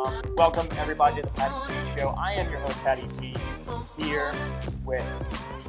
[0.00, 2.08] Welcome everybody to the Patty G Show.
[2.16, 3.34] I am your host Patty G
[3.98, 4.32] here
[4.82, 5.04] with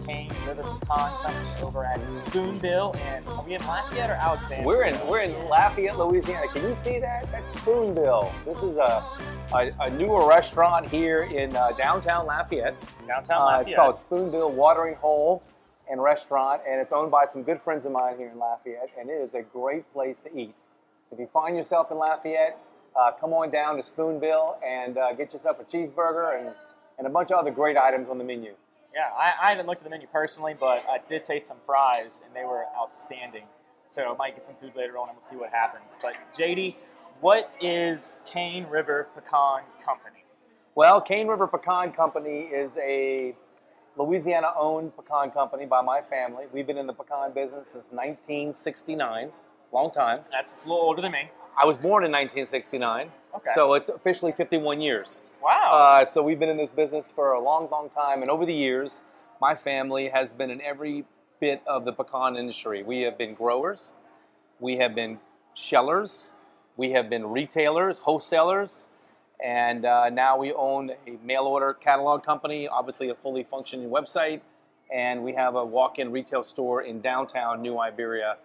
[0.06, 2.96] Cane River Pecan Company over at Spoonbill.
[3.08, 4.66] And are we in Lafayette or Alexandria?
[4.66, 6.48] We're in we're in Lafayette, Louisiana.
[6.48, 7.30] Can you see that?
[7.30, 8.32] That's Spoonbill.
[8.46, 9.04] This is a
[9.54, 12.74] a, a newer restaurant here in uh, downtown Lafayette.
[13.06, 13.68] downtown Uh, Lafayette.
[13.68, 15.44] it's called Spoonbill Watering Hole
[15.90, 19.10] and Restaurant, and it's owned by some good friends of mine here in Lafayette, and
[19.10, 20.56] it is a great place to eat.
[21.10, 22.58] So if you find yourself in Lafayette,
[22.96, 26.54] uh, come on down to Spoonbill and uh, get yourself a cheeseburger and,
[26.98, 28.54] and a bunch of other great items on the menu.
[28.94, 32.22] Yeah, I, I haven't looked at the menu personally, but I did taste some fries
[32.26, 33.44] and they were outstanding.
[33.86, 35.98] So I might get some food later on and we'll see what happens.
[36.02, 36.76] But JD,
[37.22, 40.24] what is Cane River Pecan Company?
[40.76, 43.36] Well, Cane River Pecan Company is a
[43.98, 46.46] Louisiana owned pecan company by my family.
[46.54, 49.32] We've been in the pecan business since 1969,
[49.74, 50.20] long time.
[50.32, 51.30] That's it's a little older than me.
[51.58, 53.52] I was born in 1969, Okay.
[53.54, 55.22] so it's officially 51 years.
[55.42, 55.72] Wow.
[55.74, 58.54] Uh, so we've been in this business for a long, long time, and over the
[58.54, 59.02] years,
[59.40, 61.06] my family has been in every
[61.40, 62.84] bit of the pecan industry.
[62.84, 63.94] We have been growers,
[64.60, 65.20] we have been
[65.56, 66.32] shellers,
[66.78, 68.88] we have been retailers, wholesalers,
[69.44, 74.42] and uh, now we own a mail order catalog company, obviously a fully functioning website,
[74.94, 78.38] and we have a walk-in retail store in downtown New Iberia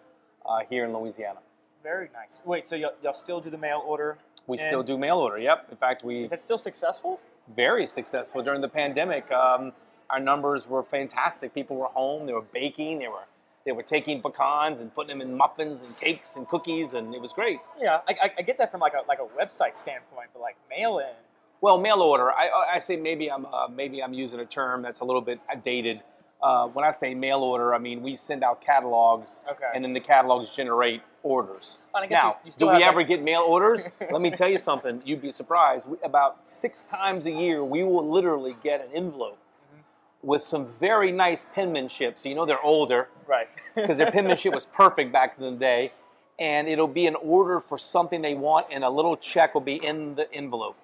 [0.49, 1.41] uh, here in Louisiana.
[1.87, 2.41] Very nice.
[2.45, 4.19] Wait, so y'all, y'all still do the mail order?
[4.49, 5.39] We And still do mail order.
[5.39, 5.69] Yep.
[5.71, 7.21] In fact, we Is that still successful?
[7.55, 9.31] very successful during the pandemic.
[9.31, 9.73] Um,
[10.11, 11.55] our numbers were fantastic.
[11.55, 12.27] People were home.
[12.27, 12.99] They were baking.
[12.99, 13.27] They were
[13.65, 17.21] they were taking pecans and putting them in muffins and cakes and cookies, and it
[17.21, 17.61] was great.
[17.81, 20.57] Yeah, I, I, I get that from like a like a website standpoint, but like
[20.69, 21.15] mail in.
[21.61, 22.33] Well, mail order.
[22.33, 25.39] I, I say maybe I'm uh, maybe I'm using a term that's a little bit
[25.63, 26.03] dated.
[26.43, 29.71] Uh, when I say mail order, I mean we send out catalogs, Okay.
[29.75, 31.79] and then the catalogs generate orders.
[31.95, 33.89] And I guess now, you- you still do we ever get mail orders?
[34.11, 35.03] Let me tell you something.
[35.05, 35.89] You'd be surprised.
[35.89, 39.39] We, about six times a year, we will literally get an envelope
[39.73, 40.29] Mm-hmm.
[40.29, 42.19] with some very nice penmanship.
[42.19, 43.49] So you know they're older Right.
[43.75, 45.91] because their penmanship was perfect back in the day,
[46.39, 49.77] and it'll be an order for something they want, and a little check will be
[49.85, 50.77] in the envelope.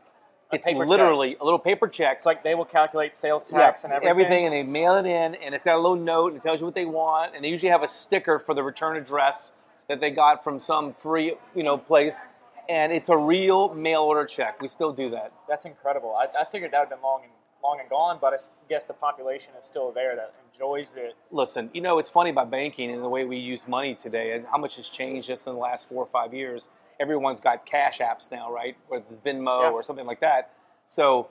[0.53, 0.89] It's paper check.
[0.91, 2.17] literally a little paper check.
[2.17, 4.45] It's like they will calculate sales Yeah, tax and everything.
[4.47, 6.67] and they mail it in, and it's got a little note, and it tells you
[6.67, 9.53] what they want, and they usually have a sticker for the return address
[9.89, 12.17] that they got from some free, you know, place,
[12.69, 14.61] and it's a real mail order check.
[14.61, 15.33] We still do that.
[15.49, 16.15] That's incredible.
[16.15, 18.87] I, I figured that would have been long and long and gone, but I guess
[18.87, 21.15] the population is still there that enjoys it.
[21.31, 24.45] Listen, you know, it's funny about banking and the way we use money today, and
[24.51, 26.69] how much has changed just in the last four or five years.
[27.03, 28.77] Everyone's got cash apps now, right?
[28.87, 29.71] Whether it's Venmo Yeah.
[29.71, 30.53] or something like that.
[30.87, 31.29] So,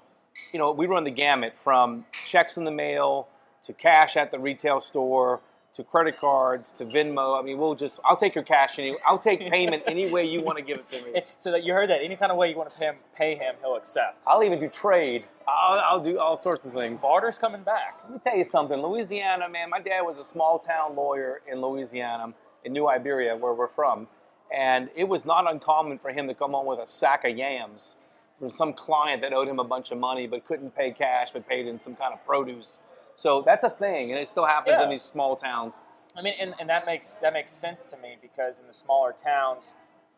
[0.51, 3.29] you know, we run the gamut from checks in the mail
[3.63, 5.39] to cash at the retail store
[5.73, 7.39] to credit cards to Venmo.
[7.39, 10.41] I mean, we'll just, I'll take your cash any, I'll take payment any way you
[10.41, 11.21] want to give it to me.
[11.37, 13.35] So that you heard that any kind of way you want to pay him, pay
[13.35, 14.25] him he'll accept.
[14.27, 15.23] I'll even do trade.
[15.47, 17.01] I'll, I'll do all sorts of things.
[17.01, 17.99] Barter's coming back.
[18.03, 18.81] Let me tell you something.
[18.81, 22.33] Louisiana, man, my dad was a small town lawyer in Louisiana,
[22.65, 24.07] in New Iberia, where we're from.
[24.55, 27.95] And it was not uncommon for him to come home with a sack of yams
[28.39, 31.47] from some client that owed him a bunch of money but couldn't pay cash but
[31.47, 32.79] paid in some kind of produce.
[33.15, 34.85] So that's a thing, and it still happens Yeah.
[34.85, 35.85] in these small towns.
[36.17, 39.13] I mean, and, and that makes that makes sense to me because in the smaller
[39.13, 39.73] towns,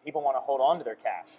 [0.06, 1.38] people want to hold on to their cash.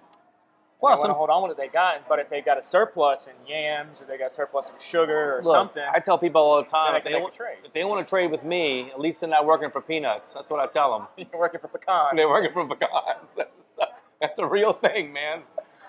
[0.81, 2.43] Well, Well, they want some- to hold on to what they got, but if they
[2.43, 5.99] got a surplus in yams or they got surplus in sugar or Look, something, I
[6.01, 7.59] tell people all the time if they, a want, trade.
[7.65, 10.35] if they want to trade with me, at least they're not working for peanuts.
[10.35, 11.27] That's what I tell them.
[11.33, 12.17] you're working for pecans.
[12.17, 13.37] They're working for pecans.
[13.71, 13.85] So
[14.21, 15.43] that's a real thing, man.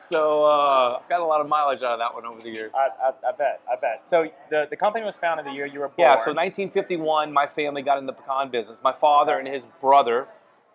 [0.10, 2.72] So uh, I've got a lot of mileage out of that one over the years.
[2.76, 3.62] I, I, I bet.
[3.72, 4.08] I bet.
[4.08, 5.98] So the, the company was founded the year you were born.
[6.08, 8.82] Yeah, so 1951, my family got in the pecan business.
[8.84, 10.28] My father and his brother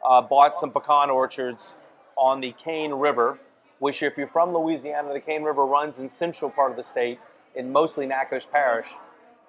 [0.04, 1.76] uh, bought some pecan orchards
[2.16, 3.38] on the Cane River,
[3.80, 7.18] which, if you're from Louisiana, the Cane River runs in central part of the state,
[7.56, 8.86] in mostly Natchitoches Parish.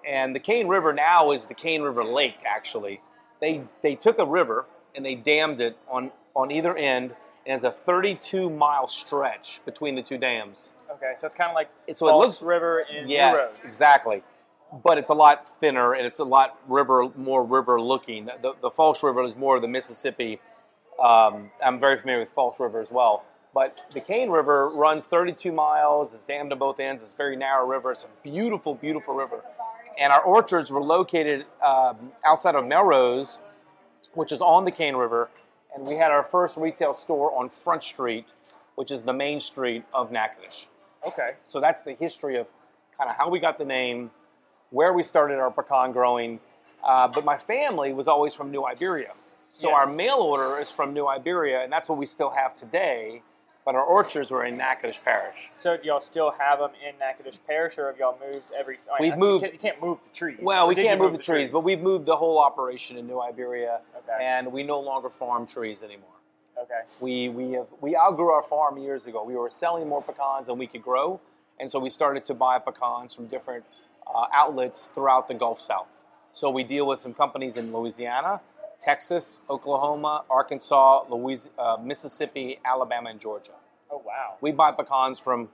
[0.07, 3.01] And the Cane River now is the Cane River Lake, actually.
[3.39, 4.65] They, they took a river
[4.95, 7.13] and they dammed it on, on either end,
[7.45, 10.73] and it's a 32 mile stretch between the two dams.
[10.91, 14.23] Okay, so it's kind of like So it looks River in New Yes, exactly.
[14.83, 18.25] But it's a lot thinner and it's a lot river, more river looking.
[18.41, 20.39] The, the False River is more of the Mississippi.
[21.03, 23.25] Um, I'm very familiar with False River as well.
[23.53, 26.13] But the Cane River runs 32 miles.
[26.13, 27.03] It's dammed on both ends.
[27.03, 27.91] It's a very narrow river.
[27.91, 29.43] It's a beautiful, beautiful river.
[29.99, 33.39] And our orchards were located um, outside of Melrose,
[34.13, 35.29] which is on the Cane River.
[35.75, 38.27] And we had our first retail store on Front Street,
[38.75, 40.67] which is the main street of Natchitoches.
[41.05, 41.31] Okay.
[41.45, 42.47] So that's the history of
[42.97, 44.11] kind of how we got the name,
[44.69, 46.39] where we started our pecan growing.
[46.83, 49.11] Uh, but my family was always from New Iberia.
[49.51, 53.21] So our mail order is from New Iberia, and that's what we still have today.
[53.65, 55.51] But our orchards were in Natchitoches Parish.
[55.55, 58.77] So do y'all still have them in Natchitoches Parish, or have y'all moved every?
[58.97, 60.37] I mean, We've moved- You can't, you can't move the trees.
[60.41, 63.81] Well, we can't move the trees, but we've moved the whole operation in New Iberia,
[63.97, 64.23] Okay.
[64.25, 66.07] and we no longer farm trees anymore.
[66.61, 66.81] Okay.
[66.99, 69.23] We we have we outgrew our farm years ago.
[69.23, 71.19] We were selling more pecans than we could grow,
[71.59, 73.63] and so we started to buy pecans from different
[74.13, 75.87] uh, outlets throughout the Gulf South.
[76.33, 78.41] So we deal with some companies in Louisiana,
[78.81, 83.51] Texas, Oklahoma, Arkansas, Louis, uh, Mississippi, Alabama, and Georgia.
[83.91, 84.37] Oh wow.
[84.41, 85.49] We buy pecans from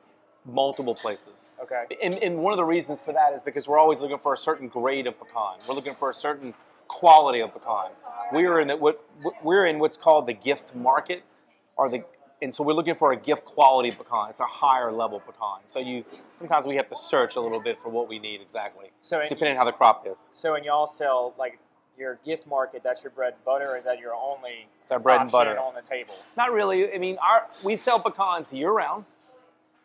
[0.45, 1.51] multiple places.
[1.62, 1.83] Okay.
[2.01, 4.38] And, and one of the reasons for that is because we're always looking for a
[4.38, 5.57] certain grade of pecan.
[5.68, 6.53] We're looking for a certain
[6.88, 7.91] quality of pecan.
[8.31, 9.03] We're in the, what
[9.44, 11.24] we're in what's called the gift market,
[11.75, 12.03] or the
[12.41, 14.29] and so we're looking for a gift quality pecan.
[14.29, 15.62] It's a higher level pecan.
[15.65, 18.91] So you sometimes we have to search a little bit for what we need exactly,
[19.01, 20.18] So in, depending on how the crop is.
[20.31, 21.59] so and y'all sell like
[21.98, 25.00] your gift market, that's your bread and butter, or is that your only It's our
[25.00, 25.58] bread and butter.
[25.60, 26.14] on the table?
[26.36, 26.94] Not really.
[26.94, 29.06] I mean, our we sell pecans year round.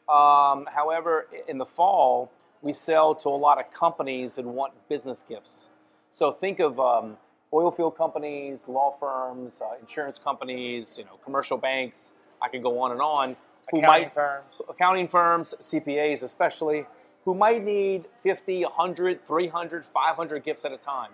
[0.08, 2.30] Um, however, in the fall,
[2.60, 5.70] we sell to a lot of companies that want business gifts.
[6.10, 7.16] So think of um,
[7.52, 12.12] oil field companies, law firms, uh, insurance companies, you know, commercial banks.
[12.42, 13.36] I could go on and on.
[13.70, 14.44] Who Accounting might firms.
[14.68, 16.84] accounting firms, CPAs especially,
[17.24, 21.10] who might need 50, 100, 300, 500 gifts at a time.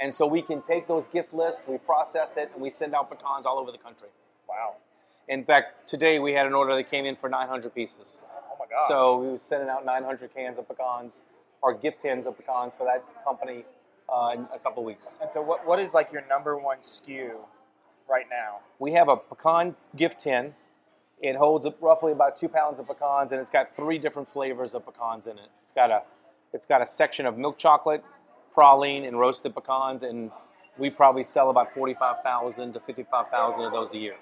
[0.00, 3.10] And so we can take those gift lists, we process it, and we send out
[3.10, 4.08] pecans all over the country.
[4.48, 4.76] Wow.
[5.28, 8.22] In fact, today we had an order that came in for 900 pieces.
[8.24, 8.88] Oh my gosh.
[8.88, 11.22] So we were sending out 900 cans of pecans,
[11.62, 13.64] or gift tins of pecans for that company
[14.08, 15.16] uh, in a couple weeks.
[15.20, 17.32] And so what what is like your number one SKU
[18.08, 18.60] right now?
[18.78, 20.54] We have a pecan gift tin.
[21.20, 24.86] It holds roughly about two pounds of pecans, and it's got three different flavors of
[24.86, 25.48] pecans in it.
[25.64, 26.02] It's got a,
[26.52, 28.04] it's got a section of milk chocolate,
[28.58, 30.30] praline, and roasted pecans, and
[30.78, 34.16] we probably sell about 45,000 to 55,000 of those a year.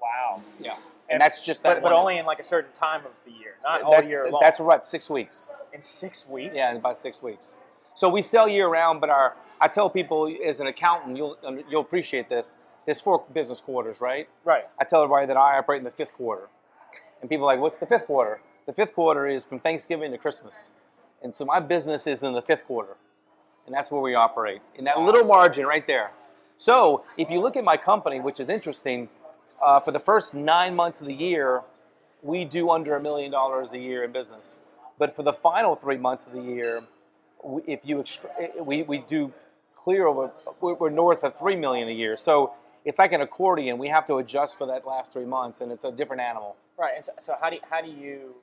[0.00, 0.42] Wow.
[0.60, 0.80] Yeah, and,
[1.10, 1.82] And- that's just that.
[1.82, 4.30] But, but only in like a certain time of the year, not all that- year
[4.30, 4.40] long.
[4.42, 5.48] That's about six weeks.
[5.72, 6.54] in six weeks.
[6.54, 7.56] Yeah, in about six weeks.
[7.94, 11.62] So we sell year round, but our I tell people as an accountant, you'll um,
[11.68, 12.56] you'll appreciate this.
[12.86, 14.28] There's four business quarters, right?
[14.44, 14.64] Right.
[14.80, 16.48] I tell everybody that I operate in the fifth quarter,
[17.20, 20.18] and people are like, "What's the fifth quarter?" The fifth quarter is from Thanksgiving to
[20.18, 20.70] Christmas,
[21.22, 22.96] and so my business is in the fifth quarter,
[23.68, 26.10] and that's where we operate in that little margin right there.
[26.56, 29.10] So if you look at my company, which is interesting,
[29.62, 31.60] uh, for the first nine months of the year,
[32.22, 34.58] we do under a million dollars a year in business.
[34.98, 36.82] But for the final three months of the year,
[37.44, 38.30] we, if you extra-
[38.60, 39.32] we, we do
[39.76, 40.30] clear over,
[40.62, 42.16] we're we're north of three million a year.
[42.16, 42.54] So
[42.86, 43.76] it's like an accordion.
[43.76, 46.56] We have to adjust for that last three months, and it's a different animal.
[46.78, 46.92] Right.
[46.96, 48.34] And so, so how do you, how do you?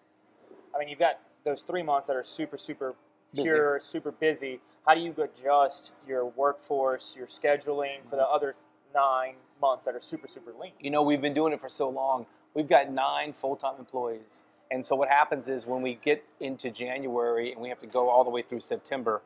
[0.73, 2.93] I mean, you've got those three months that are super super
[3.33, 3.43] Busy.
[3.43, 4.61] pure, super busy.
[4.85, 8.17] How do you adjust your workforce, your scheduling for Mm-hmm.
[8.17, 8.55] the other
[8.93, 10.73] nine months that are super super lean?
[10.79, 12.25] You know, we've been doing it for so long.
[12.53, 17.51] We've got nine full-time employees, and so what happens is when we get into January
[17.51, 19.21] and we have to go all the way through September,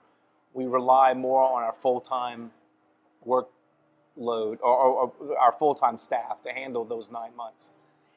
[0.53, 2.51] we rely more on our full-time
[3.27, 3.47] workload
[4.17, 7.71] or, or, or our full-time staff to handle those nine months,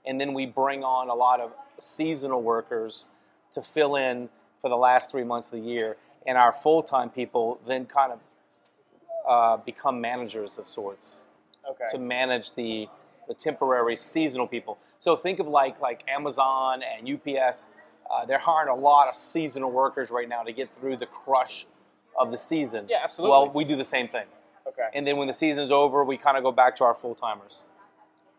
[0.06, 3.06] and then we bring on a lot of seasonal workers
[3.50, 4.30] to fill in
[4.62, 5.96] for the last three months of the year,
[6.26, 8.20] and our full-time people then kind of
[9.28, 11.16] uh, become managers of sorts
[11.70, 11.84] Okay.
[11.92, 12.88] to manage the
[13.28, 14.78] the temporary seasonal people.
[14.98, 17.68] So think of like like Amazon and UPS.
[18.10, 21.66] Uh, they're hiring a lot of seasonal workers right now to get through the crush
[22.18, 22.86] of the season.
[22.88, 23.30] Yeah, absolutely.
[23.30, 24.26] Well, we do the same thing,
[24.66, 24.88] okay.
[24.92, 27.66] and then when the season's over, we kind of go back to our full timers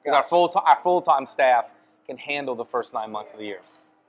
[0.04, 1.66] because our full our full time staff
[2.06, 3.62] can handle the first nine months of the year.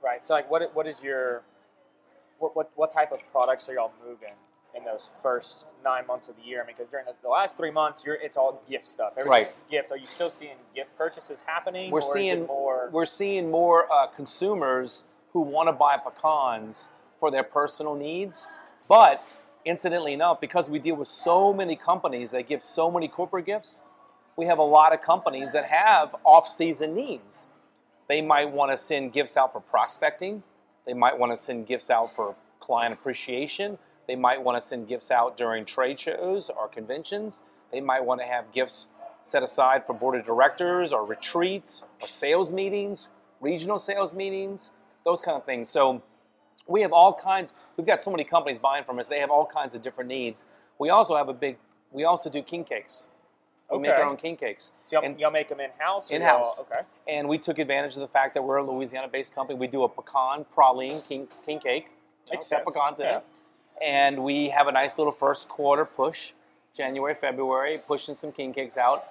[0.03, 0.23] Right.
[0.25, 1.41] So like, what what is your
[2.39, 4.35] what what what type of products are y'all moving
[4.75, 6.61] in those first nine months of the year?
[6.61, 9.13] I mean, because during the, the last three months, you're it's all gift stuff.
[9.17, 9.91] Everything's gift.
[9.91, 11.91] Are you still seeing gift purchases happening?
[11.91, 12.89] We're or is seeing it more.
[12.91, 16.89] we're seeing more uh, consumers who want to buy pecans
[17.19, 18.47] for their personal needs.
[18.87, 19.23] But
[19.65, 23.83] incidentally enough, because we deal with so many companies that give so many corporate gifts,
[24.37, 27.47] we have a lot of companies that have off-season needs.
[28.07, 30.43] They might want to send gifts out for prospecting.
[30.85, 33.77] They might want to send gifts out for client appreciation.
[34.07, 37.41] They might want to send gifts out during trade shows or conventions.
[37.71, 38.87] They might want to have gifts
[39.21, 43.07] set aside for board of directors or retreats or sales meetings,
[43.41, 44.71] regional sales meetings,
[45.03, 45.69] those kind of things.
[45.69, 46.01] So
[46.67, 47.53] we have all kinds.
[47.77, 49.07] We've got so many companies buying from us.
[49.07, 50.45] They have all kinds of different needs.
[50.79, 51.57] We also have a big.
[51.91, 53.07] We also do king cakes.
[53.71, 54.71] We make our own king cakes.
[54.83, 56.11] so y'all, and- y'all make them in house.
[56.11, 56.59] In-house.
[56.61, 56.81] Okay.
[57.07, 59.57] and we took advantage of the fact that we're a Louisiana-based company.
[59.59, 61.89] We do a pecan praline king, king cake.
[62.31, 63.17] Makes pecans in Yeah.
[63.17, 63.23] it.
[63.81, 66.33] And we have a nice little first quarter push,
[66.73, 69.05] January, February, pushing some king cakes out.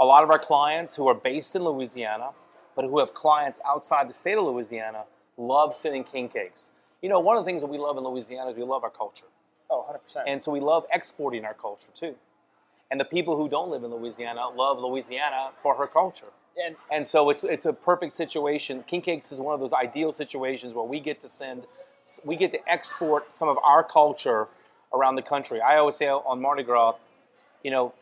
[0.00, 2.30] A lot of our clients who are based in Louisiana,
[2.74, 5.04] but who have clients outside the state of Louisiana,
[5.36, 6.72] love sending king cakes.
[7.02, 8.90] You know, one of the things that we love in Louisiana is we love our
[8.90, 9.26] culture.
[9.70, 10.24] Oh, 100%.
[10.26, 12.16] And so we love exporting our culture too.
[12.90, 16.28] And the people who don't live in Louisiana love Louisiana for her culture.
[16.64, 18.82] and And so it's it's a perfect situation.
[18.86, 21.66] King Cakes is one of those ideal situations where we get to send,
[22.24, 24.48] we get to export some of our culture
[24.94, 25.60] around the country.
[25.60, 26.94] I always say on Mardi Gras,
[27.62, 27.92] you know,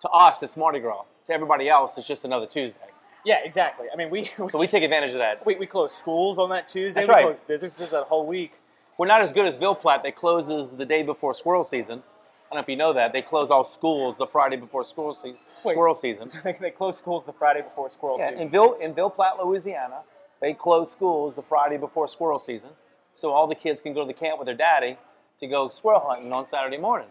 [0.00, 1.02] to us it's Mardi Gras.
[1.26, 2.78] To everybody else, it's just another Tuesday.
[3.24, 3.86] yeah, exactly.
[3.92, 5.44] I mean, we So we take advantage of that.
[5.44, 7.00] we, we close schools on that Tuesday.
[7.00, 7.24] That's we right.
[7.24, 8.58] close businesses that whole week.
[8.96, 10.02] We're not as good as Ville Platte.
[10.04, 12.02] That closes the day before squirrel season.
[12.50, 13.12] I don't know if you know that.
[13.12, 15.72] They close all schools the Friday before squirrel, se- Wait.
[15.72, 16.28] squirrel season.
[16.42, 18.42] they, they close schools the Friday before squirrel Yeah, season.
[18.42, 20.00] in Ville, in Ville Platte, Louisiana,
[20.40, 22.70] they close schools the Friday before squirrel season,
[23.12, 24.96] so all the kids can go to the camp with their daddy
[25.38, 27.08] to go squirrel hunting on Saturday morning.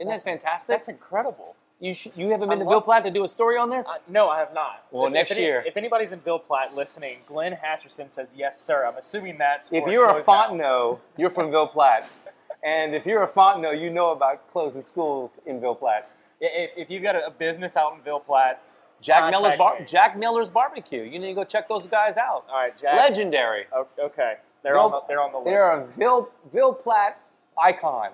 [0.00, 0.66] Isn't that fantastic?
[0.68, 1.54] That's incredible.
[1.78, 3.86] you sh- you haven't been I to Ville Platte to do a story on this?
[3.86, 4.84] Uh, no, I have not.
[4.90, 5.62] Well, If- next if any- year.
[5.66, 8.84] If anybody's in Ville Platte listening, Glenn Hatcherson says yes, sir.
[8.86, 10.22] I'm assuming that's if you're a.
[10.22, 12.04] Fontenot, you're from Ville Platte,
[12.62, 16.08] and if you're a Fontenot, you know about closing schools in Ville Platte.
[16.40, 18.62] If, if you've got a, business out in Ville Platte,
[19.00, 21.02] Jack Miller's bar- Jack Miller's barbecue.
[21.02, 22.44] You need to go check those guys out.
[22.50, 22.96] all right, Jack.
[22.96, 23.64] Legendary.
[23.98, 25.46] Okay, they're Bill- on the they're on the list.
[25.46, 27.18] They're a Ville, Ville Platte
[27.62, 28.10] icon.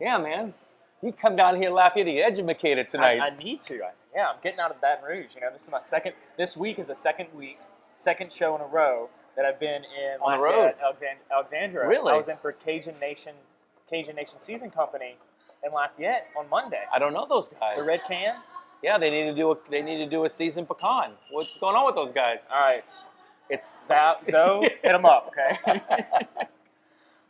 [0.00, 0.54] Yeah, man.
[1.02, 3.20] You come down here, Lafayette, you educated tonight.
[3.20, 3.82] I, I need to.
[3.82, 5.34] I, yeah, I'm getting out of Baton Rouge.
[5.34, 6.14] You know, this is my second.
[6.38, 7.58] This week is the second week,
[7.98, 11.86] second show in a row that I've been in On the Lafayette, uh, Alexand- Alexandria.
[11.86, 12.12] Really?
[12.12, 13.34] I was in for Cajun Nation,
[13.88, 15.16] Cajun Nation Season Company
[15.64, 16.82] in Lafayette on Monday.
[16.92, 17.76] I don't know those guys.
[17.78, 18.36] The Red Can.
[18.82, 21.12] Yeah, they need to do a they need to do a season pecan.
[21.30, 22.46] What's going on with those guys?
[22.52, 22.84] All right,
[23.48, 25.80] It's Zoe, Zoe hit them up, okay?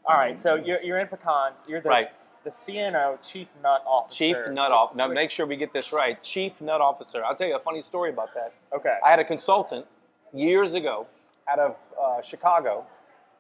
[0.09, 1.67] All right, so you're, you're in pecans.
[1.69, 2.09] You're the Right.
[2.45, 4.17] the CNO Chief Nut Officer.
[4.17, 4.97] Chief Nut Officer.
[4.99, 6.21] Now make sure we get this right.
[6.23, 7.25] Chief Nut Officer.
[7.25, 8.53] I'll tell you a funny story about that.
[8.73, 8.97] Okay.
[9.05, 9.85] I had a consultant
[10.33, 11.07] years ago
[11.49, 12.87] out of uh, Chicago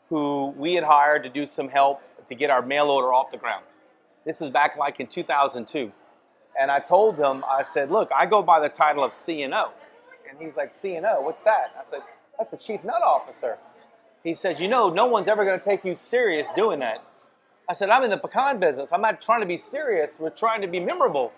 [0.08, 3.36] who we had hired to do some help to get our mail order off the
[3.36, 3.64] ground.
[4.24, 5.92] This is back like in 2002.
[6.58, 9.70] And I told him, I said, look, I go by the title of CNO.
[10.28, 11.74] And he's like, CNO, what's that?
[11.78, 12.00] I said,
[12.36, 13.58] that's the Chief Nut Officer.
[14.24, 17.04] He said, you know, no one's ever going to take you serious doing that.
[17.68, 18.92] I said, I'm in the pecan business.
[18.92, 20.18] I'm not trying to be serious.
[20.18, 21.32] We're trying to be memorable.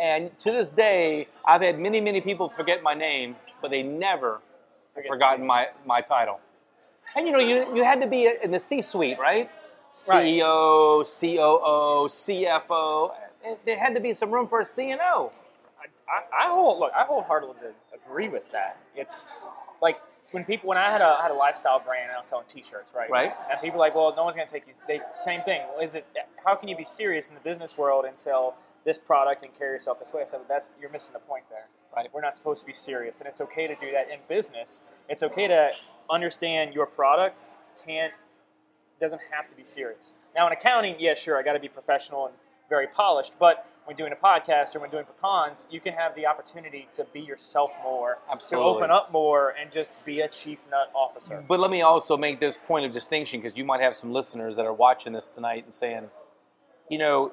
[0.00, 4.40] And to this day, I've had many, many people forget my name, but they never
[5.06, 6.40] forgotten my, my title.
[7.16, 9.50] And you know, you, you had to be in the C suite, right?
[10.08, 10.26] Right.
[10.26, 13.12] CEO, COO, CFO.
[13.64, 14.98] There had to be some room for a CNO.
[15.00, 16.92] I, I, I hold look.
[16.94, 17.54] I wholeheartedly
[17.94, 18.78] agree with that.
[18.94, 19.16] It's
[19.80, 19.98] like
[20.32, 22.44] when people when I had a I had a lifestyle brand and I was selling
[22.48, 23.10] T-shirts, right?
[23.10, 23.32] Right.
[23.50, 24.74] And people are like, well, no one's gonna take you.
[24.86, 25.62] They same thing.
[25.72, 26.06] Well, is it?
[26.44, 29.72] How can you be serious in the business world and sell this product and carry
[29.72, 30.22] yourself this way?
[30.22, 31.66] I said, well, that's you're missing the point there.
[31.98, 32.08] Right.
[32.14, 34.84] We're not supposed to be serious, and it's okay to do that in business.
[35.08, 35.70] It's okay to
[36.08, 37.42] understand your product
[37.84, 38.12] can't
[39.00, 40.12] doesn't have to be serious.
[40.34, 42.34] Now in accounting, yeah, sure, I got to be professional and
[42.68, 43.32] very polished.
[43.40, 47.04] But when doing a podcast or when doing pecans, you can have the opportunity to
[47.12, 48.72] be yourself more, Absolutely.
[48.72, 51.44] to open up more, and just be a chief nut officer.
[51.48, 54.54] But let me also make this point of distinction because you might have some listeners
[54.54, 56.08] that are watching this tonight and saying,
[56.88, 57.32] you know,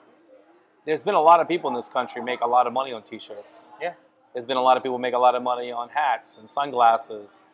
[0.85, 3.03] there's been a lot of people in this country make a lot of money on
[3.03, 3.67] T-shirts.
[3.79, 3.93] Yeah.
[4.35, 7.45] There's been a lot of people make a lot of money on hats and sunglasses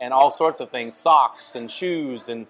[0.00, 2.46] and all sorts of things, socks and shoes and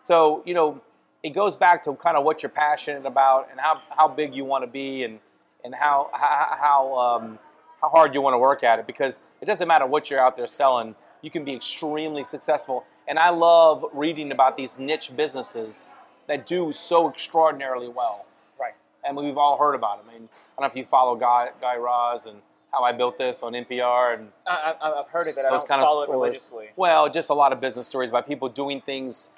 [0.00, 0.80] so you know
[1.22, 4.44] it goes back to kind of what you're passionate about and how, how big you
[4.44, 5.18] want to be and
[5.64, 7.38] and how how how, um,
[7.80, 10.36] how hard you want to work at it because it doesn't matter what you're out
[10.36, 15.90] there selling you can be extremely successful and I love reading about these niche businesses
[16.28, 18.26] that do so extraordinarily well
[18.60, 18.74] Right.
[19.04, 20.06] and we've all heard about them.
[20.10, 22.40] I mean, I don't know if you follow Guy Guy Raz and
[22.72, 25.44] how I built this on NPR and I, I, I've heard of it.
[25.44, 26.68] I those don't kind of follow it religiously.
[26.76, 29.28] Well, just a lot of business stories about people doing things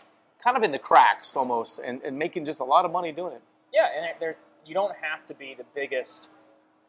[0.42, 3.34] kind of in the cracks almost and, and making just a lot of money doing
[3.34, 3.42] it.
[3.72, 4.36] Yeah, and there
[4.66, 6.28] you don't have to be the biggest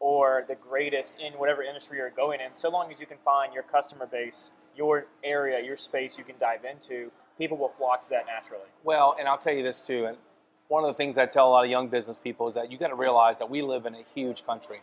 [0.00, 2.54] or the greatest in whatever industry you're going in.
[2.54, 6.34] So long as you can find your customer base, your area, your space you can
[6.38, 8.68] dive into, people will flock to that naturally.
[8.82, 10.16] Well, and I'll tell you this too, and
[10.68, 12.78] one of the things I tell a lot of young business people is that you
[12.78, 14.80] got to realize that we live in a huge country.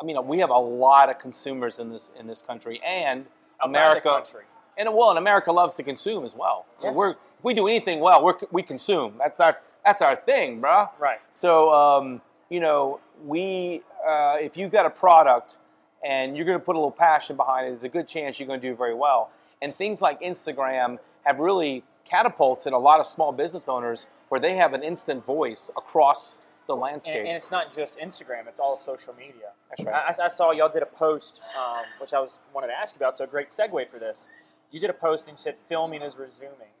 [0.00, 3.26] I mean, we have a lot of consumers in this in this country, and
[3.62, 4.44] Outside America, country.
[4.78, 6.66] and well, and America loves to consume as well.
[6.78, 6.96] I mean, Yes.
[6.98, 9.14] We're if we do anything well, we're, we consume.
[9.18, 10.88] That's our that's our thing, bruh.
[10.98, 11.18] Right.
[11.30, 15.58] So, um, you know, we uh, if you've got a product
[16.04, 18.46] and you're going to put a little passion behind it, there's a good chance you're
[18.46, 19.30] going to do very well.
[19.62, 24.56] And things like Instagram have really catapulted a lot of small business owners where they
[24.56, 26.40] have an instant voice across
[26.70, 27.16] the landscape.
[27.18, 29.52] And, and it's not just Instagram; it's all social media.
[29.68, 30.16] That's right.
[30.18, 32.98] I, I saw y'all did a post, um, which I was wanted to ask you
[32.98, 33.16] about.
[33.18, 34.28] So a great segue for this.
[34.70, 36.72] You did a post and you said filming is resuming.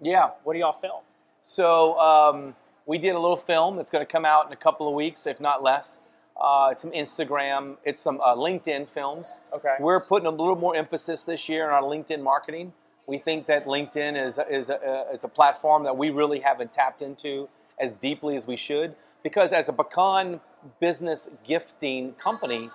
[0.00, 0.30] yeah.
[0.44, 1.02] What do y'all film?
[1.42, 2.54] So um,
[2.86, 5.26] we did a little film that's going to come out in a couple of weeks,
[5.26, 6.00] if not less.
[6.40, 9.40] Uh, some Instagram, it's some uh, LinkedIn films.
[9.52, 9.76] Okay.
[9.78, 12.72] We're putting a little more emphasis this year on our LinkedIn marketing.
[13.06, 17.02] We think that LinkedIn is, is, a, is a platform that we really haven't tapped
[17.02, 18.94] into as deeply as we should.
[19.22, 20.40] Because as a pecan
[20.80, 22.70] business gifting company,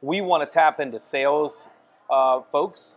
[0.00, 1.68] we want to tap into sales
[2.08, 2.96] uh, folks,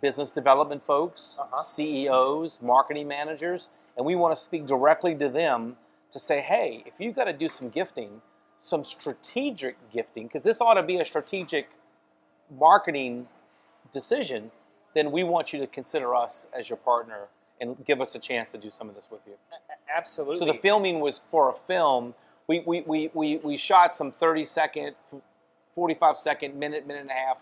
[0.00, 1.62] business development folks, Uh-huh.
[1.62, 5.76] CEOs, marketing managers, and we want to speak directly to them
[6.10, 8.20] to say, hey, if you've got to do some gifting,
[8.58, 11.68] some strategic gifting, because this ought to be a strategic
[12.58, 13.26] marketing
[13.92, 14.50] decision,
[14.94, 17.28] then we want you to consider us as your partner
[17.60, 19.34] and give us a chance to do some of this with you.
[19.94, 20.36] Absolutely.
[20.36, 22.14] So the filming was for a film.
[22.46, 24.96] We, we, we, we, we shot some 30 second,
[25.74, 27.38] 45 second, minute, minute and a half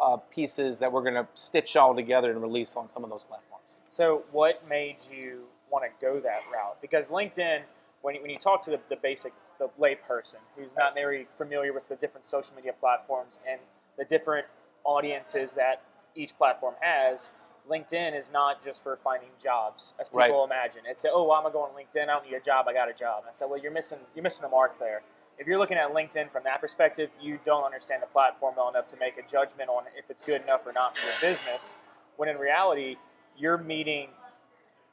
[0.00, 3.24] uh, pieces that we're going to stitch all together and release on some of those
[3.24, 3.80] platforms.
[3.88, 6.80] So, what made you want to go that route?
[6.80, 7.62] Because LinkedIn,
[8.02, 11.72] when you, when you talk to the, the basic, the layperson who's not very familiar
[11.72, 13.60] with the different social media platforms and
[13.96, 14.46] the different
[14.84, 15.82] audiences that
[16.16, 17.30] each platform has,
[17.68, 20.44] LinkedIn is not just for finding jobs, as people Right.
[20.44, 20.82] imagine.
[20.86, 22.02] It's oh, well, I'm gonna go on LinkedIn.
[22.02, 22.68] I don't need a job.
[22.68, 23.20] I got a job.
[23.20, 25.02] And I said, well, you're missing you're missing the mark there.
[25.38, 28.86] If you're looking at LinkedIn from that perspective, you don't understand the platform well enough
[28.88, 31.74] to make a judgment on if it's good enough or not for your business.
[32.16, 32.96] When in reality,
[33.36, 34.10] you're meeting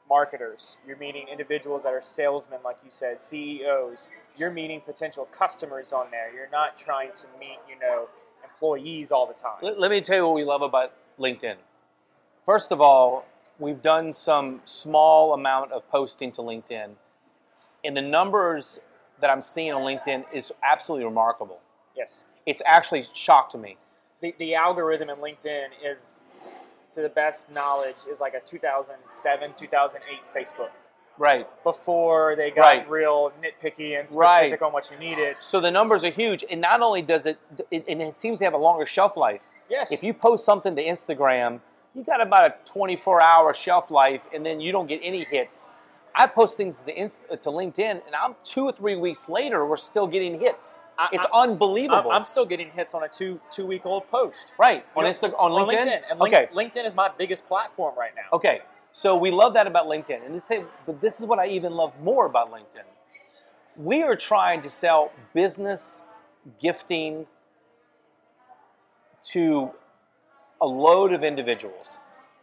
[0.08, 4.08] marketers, you're meeting individuals that are salesmen, like you said, CEOs.
[4.36, 6.34] You're meeting potential customers on there.
[6.34, 8.08] You're not trying to meet, you know,
[8.42, 9.58] employees all the time.
[9.62, 11.54] Let, let me tell you what we love about LinkedIn.
[12.44, 13.24] First of all,
[13.58, 16.90] we've done some small amount of posting to LinkedIn,
[17.84, 18.80] and the numbers
[19.20, 21.60] that I'm seeing on LinkedIn is absolutely remarkable.
[21.96, 22.24] Yes.
[22.46, 23.76] It's actually shocked me.
[24.20, 26.20] the, the algorithm in LinkedIn is,
[26.92, 30.68] to the best knowledge, is like a 2007, 2008 Facebook.
[31.18, 31.46] Right.
[31.64, 32.88] Before they got Right.
[32.90, 34.62] real nitpicky and specific Right.
[34.62, 35.36] on what you needed.
[35.40, 37.36] So the numbers are huge, and not only does it,
[37.72, 39.40] it, and it seems to have a longer shelf life.
[39.68, 39.90] Yes.
[39.92, 41.60] If you post something to Instagram,
[41.94, 45.66] you got about a 24-hour shelf life, and then you don't get any hits.
[46.14, 49.66] I post things to, Inst- uh, to LinkedIn, and I'm two or three weeks later,
[49.66, 50.80] we're still getting hits.
[50.98, 52.10] I- it's I- unbelievable.
[52.10, 54.52] I'm, I'm still getting hits on a two two week old post.
[54.58, 56.02] right on You know, Insta- on LinkedIn.
[56.10, 56.48] And Link- okay.
[56.54, 58.36] LinkedIn is my biggest platform right now.
[58.36, 58.60] Okay.
[58.92, 60.50] So we love that about LinkedIn, and this
[60.86, 62.84] but this is what I even love more about LinkedIn.
[63.76, 66.04] We are trying to sell business
[66.60, 67.26] gifting
[69.30, 69.70] to
[70.62, 71.98] a load of individuals.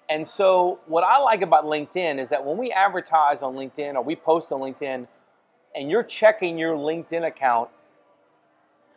[0.10, 4.04] And so, what I like about LinkedIn is that when we advertise on LinkedIn or
[4.04, 5.08] we post on LinkedIn,
[5.76, 7.70] and you're checking your LinkedIn account,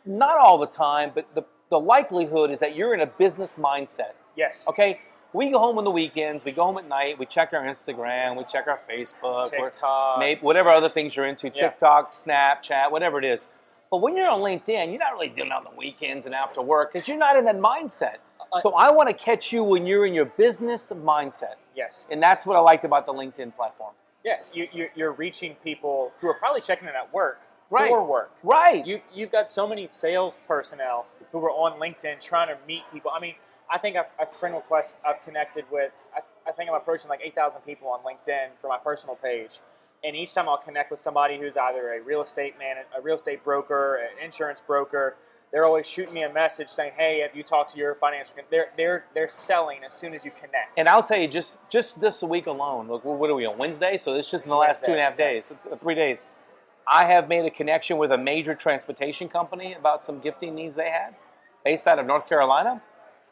[0.05, 4.13] not all the time, but the, the likelihood is that you're in a business mindset.
[4.35, 4.65] Yes.
[4.67, 4.99] Okay,
[5.33, 8.35] we go home on the weekends, we go home at night, we check our Instagram,
[8.35, 10.19] we check our Facebook, TikTok.
[10.19, 11.69] maybe whatever other things you're into, Yeah.
[11.69, 13.47] TikTok, Snapchat, whatever it is.
[13.91, 16.63] But when you're on LinkedIn, you're not really doing it on the weekends and after
[16.63, 18.15] work because you're not in that mindset.
[18.53, 22.07] Uh, so I want to catch you when you're in your business mindset, Yes.
[22.11, 23.93] and that's what I liked about the LinkedIn platform.
[24.23, 24.51] Yes.
[24.53, 27.89] You, you, you're reaching people who are probably checking it at work Right.
[27.89, 28.31] for work.
[28.43, 28.85] Right.
[28.85, 33.09] You you've got so many sales personnel who are on LinkedIn trying to meet people.
[33.13, 33.33] I mean,
[33.71, 35.91] I think I've, I've friend request I've connected with.
[36.15, 39.59] I, I think I'm approaching like eight thousand people on LinkedIn for my personal page,
[40.03, 43.15] and each time I'll connect with somebody who's either a real estate man, a real
[43.15, 45.15] estate broker, an insurance broker.
[45.53, 48.45] They're always shooting me a message saying, "Hey, have you talked to your financial?" con-"
[48.49, 50.77] They're they're they're selling as soon as you connect.
[50.77, 53.97] And I'll tell you, just just this week alone, look, what are we on Wednesday?
[53.97, 55.93] So this is just in the It's last two and a half days, th- three
[55.93, 56.25] days.
[56.87, 60.89] I have made a connection with a major transportation company about some gifting needs they
[60.89, 61.15] had,
[61.63, 62.81] based out of North Carolina.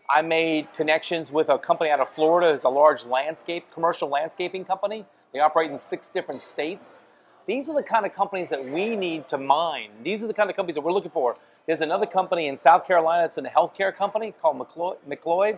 [0.07, 4.63] I made connections with a company out of Florida who's a large landscape, commercial landscaping
[4.63, 5.05] company.
[5.33, 7.01] They operate in six different states.
[7.47, 9.89] These are the kind of companies that we need to mine.
[10.03, 11.35] These are the kind of companies that we're looking for.
[11.71, 14.59] There's another company in South Carolina that's in a healthcare company called
[15.07, 15.57] McLeod.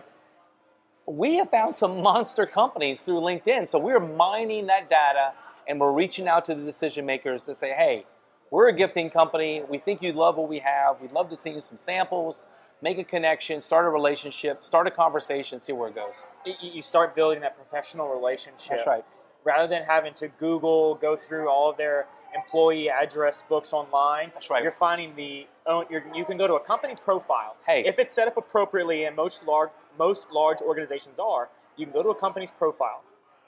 [1.06, 3.68] We have found some monster companies through LinkedIn.
[3.68, 5.32] So we're mining that data
[5.66, 8.06] and we're reaching out to the decision makers to say, hey,
[8.52, 9.64] we're a gifting company.
[9.68, 11.00] We think you'd love what we have.
[11.00, 12.42] We'd love to see you some samples,
[12.80, 16.26] make a connection, start a relationship, start a conversation, see where it goes.
[16.46, 18.76] You- you start building that professional relationship.
[18.76, 19.04] That's right.
[19.42, 24.30] rather than having to Google, go through all of their employee address books online.
[24.32, 24.62] That's right.
[24.62, 27.56] You're finding the own- you're, you can go to a company profile.
[27.66, 27.84] Hey.
[27.84, 32.02] if it's set up appropriately, and most large most large organizations are, you can go
[32.02, 33.02] to a company's profile,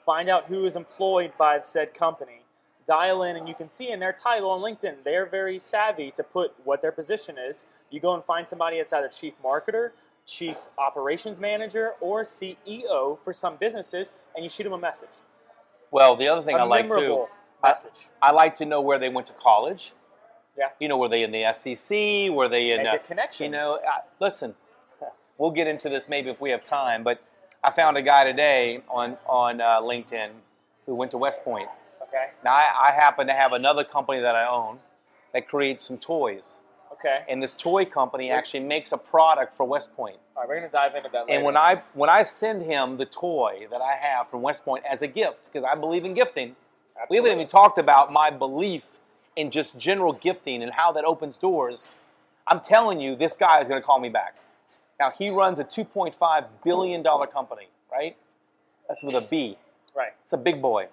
[0.05, 2.41] find out who is employed by said company,
[2.85, 6.23] dial in and you can see in their title on LinkedIn, they're very savvy to
[6.23, 7.65] put what their position is.
[7.91, 9.91] You go and find somebody that's either chief marketer,
[10.25, 15.09] chief operations manager, or CEO for some businesses, and you shoot them a message.
[15.91, 17.29] Well, the other thing a I like too, memorable
[17.63, 18.07] I- message.
[18.21, 19.93] I like to know where they went to college.
[20.57, 20.69] Yeah.
[20.79, 22.33] You know, were they in the SEC?
[22.33, 22.83] Were they in?
[22.83, 23.45] Make a uh, connection.
[23.45, 24.55] You know, uh, listen,
[25.37, 27.03] we'll get into this maybe if we have time.
[27.03, 27.21] But
[27.63, 30.29] I found a guy today on on uh, LinkedIn
[30.85, 31.69] who went to West Point.
[32.01, 32.31] Okay.
[32.43, 34.79] Now I, I happen to have another company that I own
[35.33, 36.61] that creates some toys,
[36.93, 37.23] Okay.
[37.27, 40.15] and this toy company actually makes a product for West Point.
[40.35, 41.33] All right, we're gonna dive into that later.
[41.35, 44.83] And when I when I send him the toy that I have from West Point
[44.89, 46.55] as a gift, because I believe in gifting,
[47.09, 48.89] we haven't even talked about my belief
[49.37, 51.91] in just general gifting and how that opens doors.
[52.47, 54.35] I'm telling you, this guy is going to call me back.
[54.99, 58.17] Now he runs a 2.5 billion dollar company, right?
[58.87, 59.57] That's with a B.
[59.95, 60.13] right.
[60.23, 60.87] It's a big boy,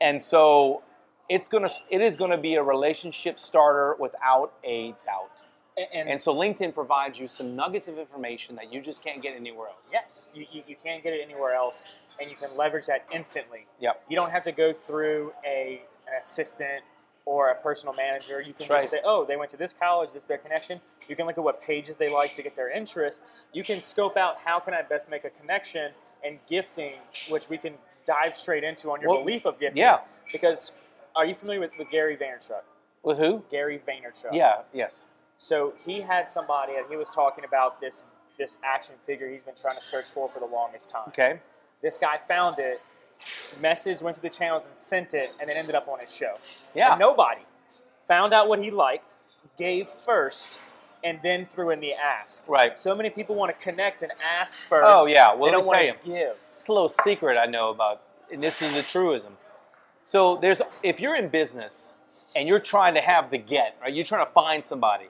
[0.00, 0.82] and so
[1.28, 5.42] it's gonna it is going to be a relationship starter without a doubt.
[5.76, 9.20] And, and, And so LinkedIn provides you some nuggets of information that you just can't
[9.22, 9.90] get anywhere else.
[9.92, 11.84] yes, you, you, you can't get it anywhere else,
[12.20, 13.66] and you can leverage that instantly.
[13.80, 14.04] Yep.
[14.08, 16.82] You don't have to go through a an assistant
[17.26, 18.40] or a personal manager.
[18.40, 18.88] You can right.
[18.88, 20.12] say, "Oh, they went to this college.
[20.12, 22.70] This is their connection." You can look at what pages they like to get their
[22.70, 23.22] interest.
[23.52, 25.92] You can scope out how can I best make a connection
[26.24, 26.94] and gifting,
[27.28, 27.74] which we can
[28.06, 29.78] dive straight into on your Well, belief of gifting.
[29.78, 30.00] yeah.
[30.32, 30.72] Because
[31.16, 32.62] are you familiar with, with Gary Vaynerchuk?
[33.02, 33.42] With who?
[33.50, 34.32] Gary Vaynerchuk.
[34.32, 34.62] Yeah.
[34.72, 35.04] Yes.
[35.36, 38.04] So he had somebody, and he was talking about this
[38.36, 41.04] this action figure he's been trying to search for for the longest time.
[41.08, 41.40] Okay.
[41.82, 42.80] This guy found it,
[43.60, 46.34] message went through the channels and sent it, and it ended up on his show.
[46.74, 46.92] Yeah.
[46.92, 47.42] And nobody
[48.06, 49.14] found out what he liked,
[49.56, 50.58] gave first,
[51.02, 52.48] and then threw in the ask.
[52.48, 52.78] Right.
[52.78, 54.86] So many people want to connect and ask oh, first.
[54.88, 55.34] Oh, yeah.
[55.34, 56.36] Well, they let don't me want tell to give.
[56.56, 59.32] It's a little secret I know about, and this is the truism.
[60.04, 61.96] So there's if you're in business
[62.36, 63.92] and you're trying to have the get, right?
[63.92, 65.06] You're trying to find somebody.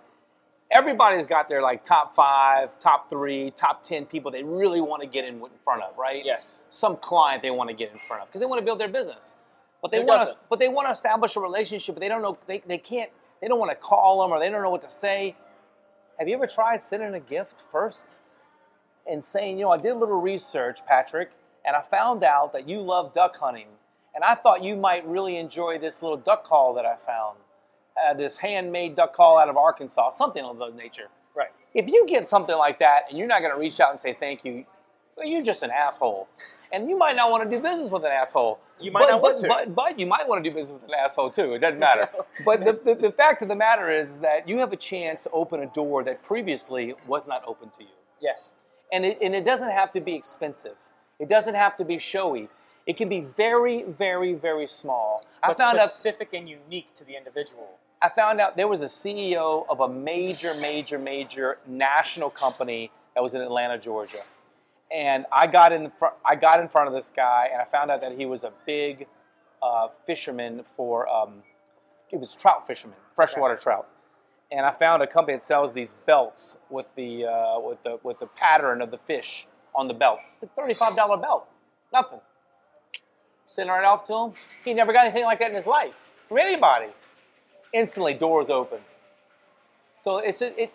[0.75, 5.09] Everybody's got their like top five, top three, top ten people they really want to
[5.09, 6.25] get in front of, right?
[6.25, 6.61] Yes.
[6.71, 8.89] Some client they want to get in front of because they want to build their
[8.89, 9.35] business,
[9.83, 12.39] but they want to, but they want to establish a relationship, but they don't know
[12.49, 13.11] they, they can't
[13.43, 15.37] they don't want to call them or they don't know what to say.
[16.19, 18.19] Have you ever tried sending a gift first?
[19.11, 21.31] and saying, you know, I did a little research, Patrick,
[21.67, 23.69] and I found out that you love duck hunting,
[24.15, 27.39] and I thought you might really enjoy this little duck call that I found,
[28.03, 31.09] uh, this handmade duck call out of Arkansas, something of that nature.
[31.35, 31.51] Right.
[31.75, 34.13] If you get something like that and you're not going to reach out and say
[34.13, 34.65] thank you,
[35.17, 36.29] well, you're just an asshole,
[36.73, 38.59] and you might not want to do business with an asshole.
[38.81, 39.49] You might but, not want but, to.
[39.49, 41.55] But, but you might want to do business with an asshole too.
[41.55, 42.09] It doesn't matter.
[42.45, 45.23] but the, the, the fact of the matter is, is that you have a chance
[45.23, 48.51] to open a door that previously was not open to you Yes.
[48.93, 50.75] and it, and it doesn't have to be expensive.
[51.21, 52.49] It doesn't have to be showy.
[52.87, 55.25] It can be very, very, very small.
[55.45, 55.91] I But found out.
[55.91, 57.69] specific and unique to the individual.
[58.05, 63.23] I found out there was a CEO of a major, major, major national company that
[63.23, 64.21] was in Atlanta, Georgia,
[64.93, 66.15] and I got in front.
[66.23, 68.53] I got in front of this guy, and I found out that he was a
[68.67, 69.07] big
[69.63, 71.09] uh, fisherman for.
[71.09, 71.43] Um,
[72.09, 73.89] he was a trout fisherman, freshwater trout,
[74.53, 78.19] and I found a company that sells these belts with the uh, with the with
[78.19, 80.19] the pattern of the fish on the belt.
[80.43, 81.49] It's a thirty-five dollar belt,
[81.91, 82.21] nothing.
[83.47, 84.33] Sending right off to him.
[84.63, 85.95] He never got anything like that in his life
[86.29, 86.89] from anybody
[87.75, 88.79] instantly doors open.
[89.99, 90.73] So it's a, it.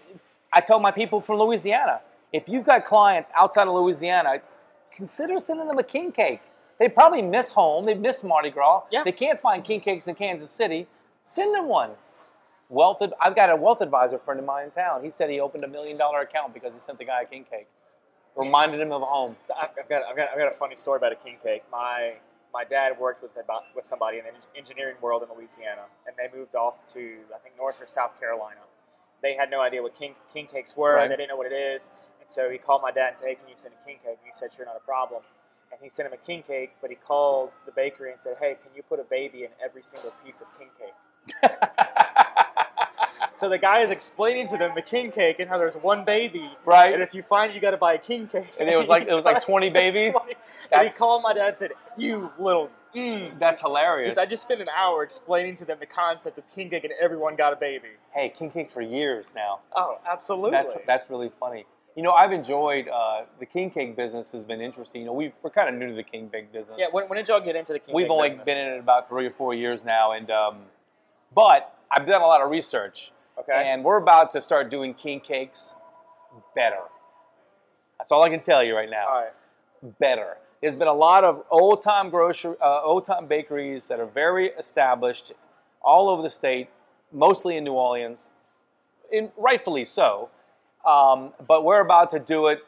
[0.53, 2.01] I tell my people from Louisiana,
[2.33, 4.41] if you've got clients outside of Louisiana,
[4.91, 6.41] consider sending them a king cake.
[6.79, 7.85] They probably miss home.
[7.85, 8.83] They miss Mardi Gras.
[8.91, 9.03] Yeah.
[9.03, 10.87] They can't find king cakes in Kansas City.
[11.23, 11.91] Send them one.
[12.69, 13.01] Wealth.
[13.19, 15.03] I've got a wealth advisor friend of mine in town.
[15.03, 17.45] He said he opened a million dollar account because he sent the guy a king
[17.49, 17.67] cake.
[18.35, 19.35] Reminded him of home.
[19.43, 21.63] So I've got, I've got, I've got a funny story about a king cake.
[21.71, 22.13] My
[22.53, 26.35] my dad worked with about with somebody in the engineering world in Louisiana, and they
[26.35, 28.61] moved off to I think North or South Carolina.
[29.21, 30.95] They had no idea what king king cakes were.
[30.95, 31.09] Right.
[31.09, 33.35] They didn't know what it is, and so he called my dad and said, "Hey,
[33.35, 35.21] can you send a king cake?" And he said, "Sure, not a problem."
[35.71, 38.57] And he sent him a king cake, but he called the bakery and said, "Hey,
[38.61, 41.51] can you put a baby in every single piece of king cake?"
[43.39, 46.51] So the guy is explaining to them the king cake and how there's one baby,
[46.65, 46.93] Right.
[46.93, 48.89] And if you find it, you got to buy a king cake, And it was
[48.89, 50.13] like- it was like 20 babies?
[50.13, 50.35] 20.
[50.73, 53.39] And he called my dad and said, "You little." Mm.
[53.39, 54.15] That's hilarious.
[54.15, 56.93] Because I just spent an hour explaining to them the concept of king cake, and
[56.99, 57.89] everyone got a baby.
[58.11, 59.59] hey, king cake for years now.
[59.75, 60.51] Oh, absolutely.
[60.51, 61.65] That's that's really funny.
[61.95, 64.31] You know, I've enjoyed uh, the king cake business.
[64.33, 65.01] Has been interesting.
[65.01, 66.77] You know, we we're kind of new to the king cake business.
[66.79, 66.87] yeah.
[66.91, 67.95] When, when did y'all get into the king cake?
[67.95, 68.45] We've only business?
[68.45, 70.57] been in it about three or four years now, and um,
[71.33, 73.63] but I've done a lot of research, Okay.
[73.71, 75.73] and we're about to start doing king cakes
[76.55, 76.81] better.
[77.97, 79.07] That's all I can tell you right now.
[79.07, 79.97] All right.
[79.99, 80.37] Better.
[80.61, 84.47] There's been a lot of old time grocery, uh, old time bakeries that are very
[84.51, 85.31] established
[85.81, 86.69] all over the state,
[87.13, 88.29] mostly in New Orleans,
[89.11, 90.29] in, rightfully so.
[90.85, 92.61] Um, but we're about to do it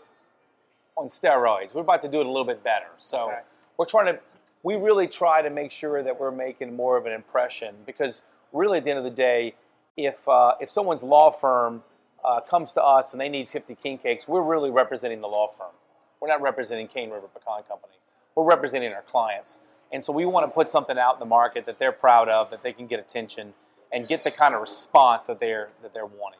[0.97, 1.73] on steroids.
[1.75, 2.88] We're about to do it a little bit better.
[2.97, 3.39] So Okay.
[3.77, 4.19] we're trying to,
[4.63, 8.77] we really try to make sure that we're making more of an impression because really
[8.77, 9.53] at the end of the day,
[9.97, 11.84] if, uh, if someone's law firm
[12.23, 15.47] uh, comes to us and they need 50 king cakes, we're really representing the law
[15.47, 15.71] firm.
[16.19, 17.93] We're not representing Cane River Pecan Company.
[18.36, 19.60] We're representing our clients.
[19.91, 22.49] And so we want to put something out in the market that they're proud of,
[22.51, 23.54] that they can get attention
[23.91, 26.39] and get the kind of response that they're, that they're wanting.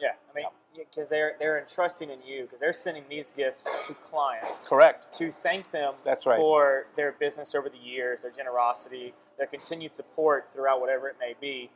[0.00, 3.94] Yeah, I mean, because they're they're entrusting in you because they're sending these gifts to
[3.94, 5.12] clients Correct.
[5.14, 6.36] to thank them That's right.
[6.36, 11.34] for their business over the years, their generosity, their continued support throughout whatever it may
[11.38, 11.70] be.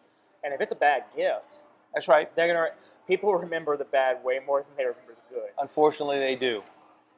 [0.45, 1.63] And if it's a bad gift,
[1.95, 2.35] That's right.
[2.37, 2.69] they're gonna
[3.07, 5.49] people remember the bad way more than they remember the good.
[5.59, 6.63] Unfortunately, they do.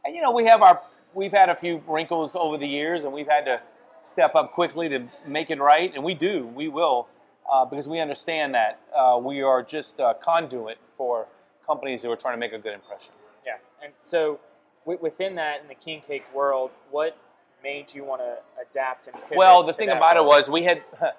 [0.04, 0.80] And you know, we have our
[1.14, 3.60] we've had a few wrinkles over the years, and we've had to
[4.00, 7.08] step up quickly to make it right, and we do, we will,
[7.50, 11.26] uh, because we understand that uh, we are just a conduit for
[11.66, 13.12] companies who are trying to make a good impression.
[13.44, 14.38] Yeah, and so
[14.84, 17.16] wi- within that, in the king cake world, what
[17.62, 18.36] made you want to
[18.70, 20.82] adapt and pivot Well, the thing about it was we had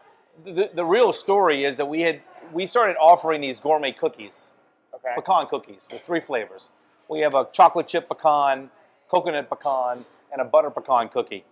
[0.45, 2.21] the, the real story is that we had
[2.53, 4.49] we started offering these gourmet cookies,
[4.93, 6.69] okay, pecan cookies with three flavors.
[7.09, 8.69] We have a chocolate chip pecan,
[9.09, 11.45] coconut pecan, and a butter pecan cookie.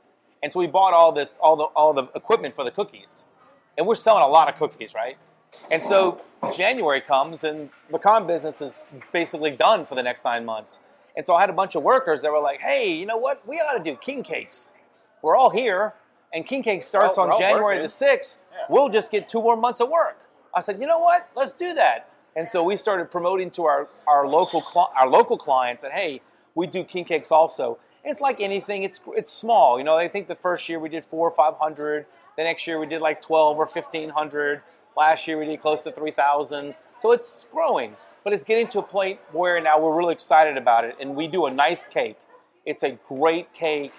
[0.44, 3.26] And so we bought all this, all the all the equipment for the cookies,
[3.78, 5.18] and we're selling a lot of cookies, right?
[5.72, 6.22] And so
[6.56, 10.80] January comes, and pecan business is basically done for the next nine months.
[11.16, 13.48] And so I had a bunch of workers that were like, "Hey, you know what?
[13.48, 14.74] We ought to do king cakes.
[15.22, 15.94] We're all here,
[16.36, 17.82] and king cake starts Well, on January working.
[17.84, 18.40] the sixth.
[18.52, 18.66] Yeah.
[18.70, 20.18] We'll just get two more months of work."
[20.54, 21.28] I said, "You know what?
[21.36, 25.38] Let's do that." And so we started promoting to our our local cli- our local
[25.38, 26.22] clients that hey,
[26.54, 27.78] we do king cakes also.
[28.04, 29.78] It's like anything; it's it's small.
[29.80, 32.06] You know, I think the first year we did four or five hundred.
[32.38, 34.62] The next year we did like twelve or fifteen hundred.
[34.96, 36.76] Last year we did close to three thousand.
[36.98, 40.84] So it's growing, but it's getting to a point where now we're really excited about
[40.86, 42.18] it, and we do a nice cake.
[42.66, 43.92] It's a great cake,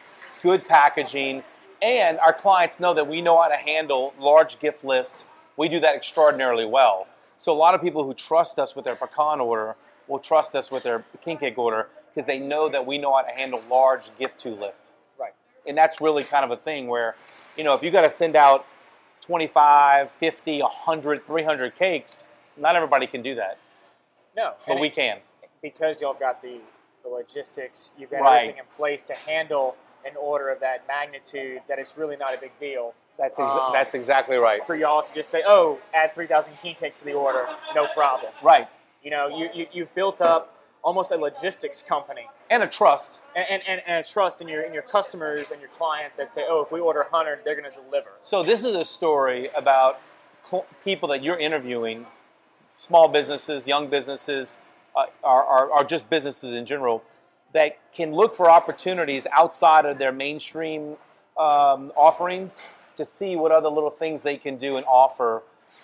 [0.42, 1.42] good packaging,
[1.83, 5.27] and our clients know that we know how to handle large gift lists.
[5.57, 7.07] We do that extraordinarily well.
[7.37, 9.77] So a lot of people who trust us with their pecan order
[10.09, 13.23] will trust us with their king cake order because they know that we know how
[13.23, 14.93] to handle large gift to lists.
[15.19, 15.33] right.
[15.67, 17.15] And that's really kind of a thing where,
[17.57, 18.65] you know, if you got to send out
[19.21, 23.59] 25, 50, 100, 300 cakes, not everybody can do that,
[24.37, 25.19] No, but we it- can.
[25.61, 26.61] because y'all got the,
[27.03, 28.43] the logistics, you've got Right.
[28.43, 32.38] everything in place to handle an order of that magnitude that it's really not a
[32.38, 32.95] big deal.
[33.19, 34.64] That's ex- Um, that's exactly right.
[34.66, 38.33] For y'all to just say, oh, add 3,000 king cakes to the order, no problem.
[38.42, 38.69] Right.
[39.03, 40.53] You know, you, you, you've built up
[40.85, 43.21] almost a logistics company And a trust.
[43.35, 46.31] and, and, and, and a trust in your, in your customers and your clients that
[46.31, 48.11] say, oh, if we order 100, they're going to deliver.
[48.21, 49.99] So this is a story about
[50.45, 52.07] cl- people that you're interviewing,
[52.75, 54.59] small businesses, young businesses,
[54.95, 57.03] uh, are, are, are just businesses in general
[57.57, 60.97] that can look for opportunities outside of their mainstream
[61.38, 62.61] um, offerings
[62.99, 65.42] to see what other little things they can do and offer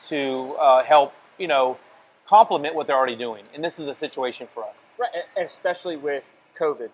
[0.08, 1.78] to uh, help, you know,
[2.26, 3.44] complement what they're already doing.
[3.54, 4.90] And this is a situation for us.
[4.98, 6.28] Right, and especially with
[6.60, 6.90] COVID.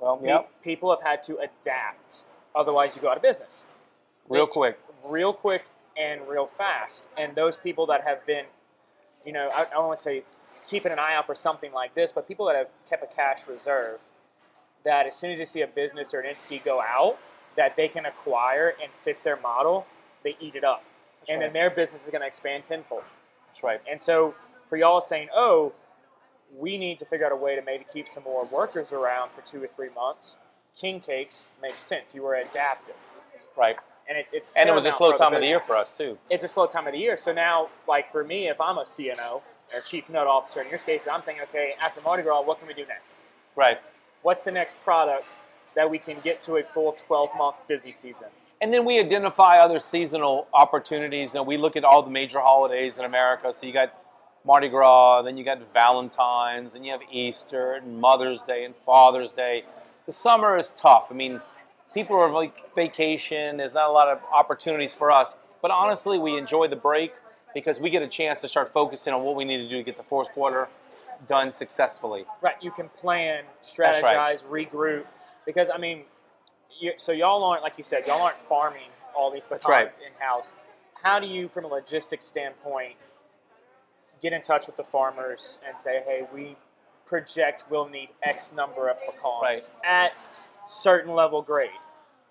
[0.00, 2.22] Well, Pe- yep, People have had to adapt.
[2.56, 3.64] Otherwise, you go out of business.
[4.28, 4.78] real quick.
[5.04, 5.64] real quick
[5.98, 7.10] and real fast.
[7.18, 8.46] And those people that have been,
[9.26, 10.22] you know, I, I want to say
[10.66, 13.46] keeping an eye out for something like this, but people that have kept a cash
[13.48, 14.00] reserve,
[14.84, 17.18] that as soon as they see a business or an entity go out
[17.56, 19.86] that they can acquire and fits their model,
[20.22, 20.82] they eat it up.
[21.20, 21.46] That's and right.
[21.46, 23.02] then their business is going to expand tenfold.
[23.48, 23.80] That's right.
[23.90, 24.34] And so
[24.68, 25.72] for y'all saying, oh,
[26.56, 29.42] we need to figure out a way to maybe keep some more workers around for
[29.42, 30.36] two or three months,
[30.78, 32.14] King Cakes makes sense.
[32.14, 32.96] You were adaptive.
[33.56, 33.76] Right.
[34.08, 36.18] And it's, it's And it was a slow time of the year for us, too.
[36.28, 37.16] it's a slow time of the year.
[37.16, 39.40] So now, like for me, if I'm a CNO
[39.74, 42.68] or chief nut officer in your case, I'm thinking, okay, after Mardi Gras, what can
[42.68, 43.16] we do next?
[43.56, 43.78] Right.
[44.22, 45.36] What's the next product
[45.74, 48.28] that we can get to a full 12 month busy season?
[48.60, 51.34] And then we identify other seasonal opportunities.
[51.34, 53.52] and we look at all the major holidays in America.
[53.52, 53.92] So you got
[54.46, 59.32] Mardi Gras, then you got Valentine's, and you have Easter and Mother's Day and Father's
[59.32, 59.64] Day.
[60.06, 61.08] The summer is tough.
[61.10, 61.40] I mean,
[61.94, 63.56] people are like vacation.
[63.56, 65.36] There's not a lot of opportunities for us.
[65.62, 67.14] But honestly, we enjoy the break
[67.54, 69.82] because we get a chance to start focusing on what we need to do to
[69.82, 70.68] get the fourth quarter
[71.26, 72.24] done successfully.
[72.42, 74.04] Right, you can plan, That's right.
[74.04, 75.04] strategize, regroup.
[75.46, 76.02] Because I mean,
[76.80, 79.98] you, so y'all aren't like you said, y'all aren't farming all these pecans right.
[79.98, 80.52] in house.
[81.02, 82.94] How do you, from a logistics standpoint,
[84.20, 86.56] get in touch with the farmers and say, hey, we
[87.06, 89.70] project we'll need X number of pecans Right.
[89.84, 90.12] at
[90.66, 91.70] certain level grade?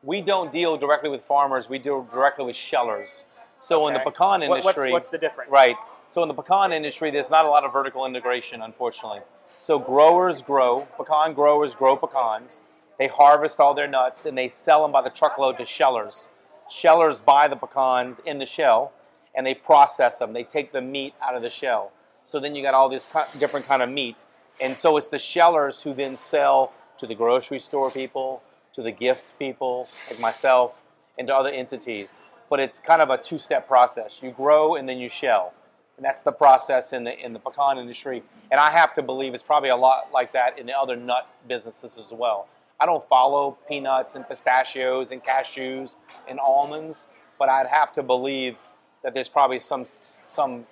[0.03, 1.69] we don't deal directly with farmers.
[1.69, 3.25] We deal directly with shellers.
[3.63, 4.11] So in the Okay.
[4.11, 5.49] pecan industry, what's, what's the difference?
[5.49, 5.77] Right.
[6.09, 9.21] So in the pecan industry, there's not a lot of vertical integration, unfortunately.
[9.61, 12.61] So growers grow, pecan growers grow pecans.
[12.99, 16.27] They harvest all their nuts and they sell them by the truckload to shellers.
[16.69, 18.91] Shellers buy the pecans in the shell
[19.33, 20.33] and they process them.
[20.33, 21.93] They take the meat out of the shell.
[22.25, 23.07] So then you got all this
[23.39, 24.17] different kind of meat.
[24.59, 28.91] And so it's the shellers who then sell to the grocery store people, to the
[28.91, 30.81] gift people like myself,
[31.17, 32.19] and to other entities.
[32.49, 34.21] But it's kind of a two-step process.
[34.21, 35.53] You grow and then you shell.
[35.97, 38.23] And that's the process in the in the pecan industry.
[38.51, 41.27] And I have to believe it's probably a lot like that in the other nut
[41.47, 42.47] businesses as well.
[42.79, 45.95] I don't follow peanuts and pistachios and cashews
[46.27, 48.57] and almonds, but I'd have to believe
[49.03, 49.85] that there's probably some
[50.21, 50.65] some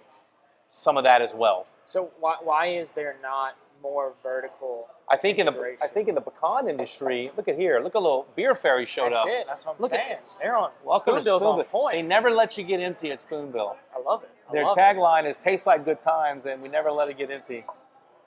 [0.68, 1.68] some of that as well.
[1.86, 4.88] So why, why is there not more vertical?
[5.10, 8.00] I think in the I think in the pecan industry, look at here, look a
[8.00, 9.28] little beer fairy showed That's up.
[9.28, 9.46] it.
[9.48, 10.18] That's what I'm Look at saying.
[10.20, 10.40] this.
[10.42, 10.72] They're on.
[10.84, 11.96] Welcome to Spoonbill's on point.
[11.96, 13.76] They never let you get empty at Spoonbill.
[13.96, 14.30] I love it.
[14.50, 17.32] I Their love tagline is "Tastes like good times," and we never let it get
[17.32, 17.66] empty.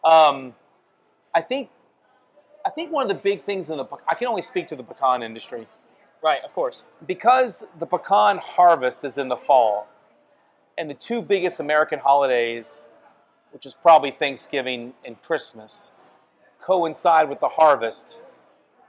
[0.05, 0.55] Um,
[1.35, 1.71] I think,
[2.67, 4.83] I think one of the big things in the I can only speak to the
[4.85, 5.67] pecan industry
[6.23, 6.43] Right.
[6.45, 6.83] Of course.
[7.07, 9.87] because the pecan harvest is in the fall,
[10.79, 12.87] and the two biggest American holidays,
[13.55, 15.93] which is probably Thanksgiving and Christmas,
[16.61, 18.21] coincide with the harvest.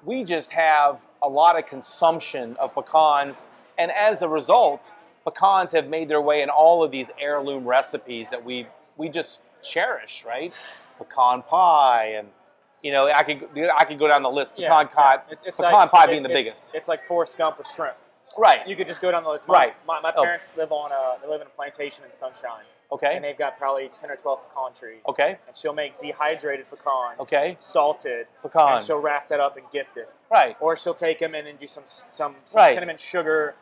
[0.03, 3.45] We just have a lot of consumption of pecans,
[3.77, 4.91] and as a result,
[5.23, 9.41] pecans have made their way in all of these heirloom recipes that we we just
[9.61, 10.53] cherish, right?
[10.97, 12.27] Pecan pie, and
[12.81, 13.47] you know, I could
[13.77, 14.53] I could go down the list.
[14.55, 15.21] Yeah, Pecan pie, yeah.
[15.33, 17.67] It's, it's pecan like, pie it- being the it's- biggest, It's like Forrest Gump with
[17.69, 17.97] shrimp.
[18.37, 18.67] right?
[18.67, 19.47] You could just go down the list.
[19.47, 19.75] My, Right.
[19.87, 20.23] My, my Oh.
[20.23, 23.57] parents live on a they live in a plantation in Sunshine, Okay, and they've got
[23.57, 25.01] probably ten or twelve pecan trees.
[25.07, 25.37] Okay.
[25.47, 27.19] And she'll make dehydrated pecans.
[27.21, 27.55] Okay.
[27.59, 28.27] Salted.
[28.43, 30.07] pecans, And she'll wrap that up and gift it.
[30.31, 30.55] right?
[30.59, 32.73] Or she'll take them in and do some some, some Right.
[32.73, 33.55] cinnamon sugar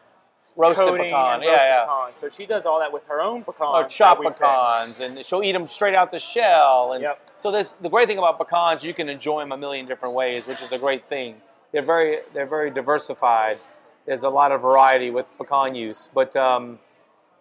[0.56, 1.86] Roasted coating pecan, and yeah, roasted yeah.
[1.88, 2.18] pecans.
[2.20, 3.72] So she does all that with her own pecans.
[3.74, 4.38] or chopped we pick.
[4.40, 6.94] pecans, and she'll eat them straight out the shell.
[6.94, 7.20] And Yep.
[7.38, 10.46] so this, the great thing about pecans, you can enjoy them a million different ways,
[10.46, 11.42] which is a great thing.
[11.72, 13.58] They're very, they're very diversified.
[14.06, 16.78] There's a lot of variety with pecan use, but um,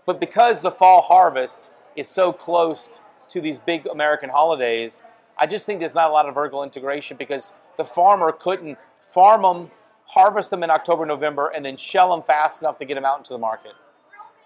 [0.07, 5.05] but because the fall harvest is so close to these big American holidays,
[5.39, 9.43] I just think there's not a lot of vertical integration because the farmer couldn't farm
[9.43, 9.71] them,
[10.07, 13.19] harvest them in October, November, and then shell them fast enough to get them out
[13.19, 13.73] into the market.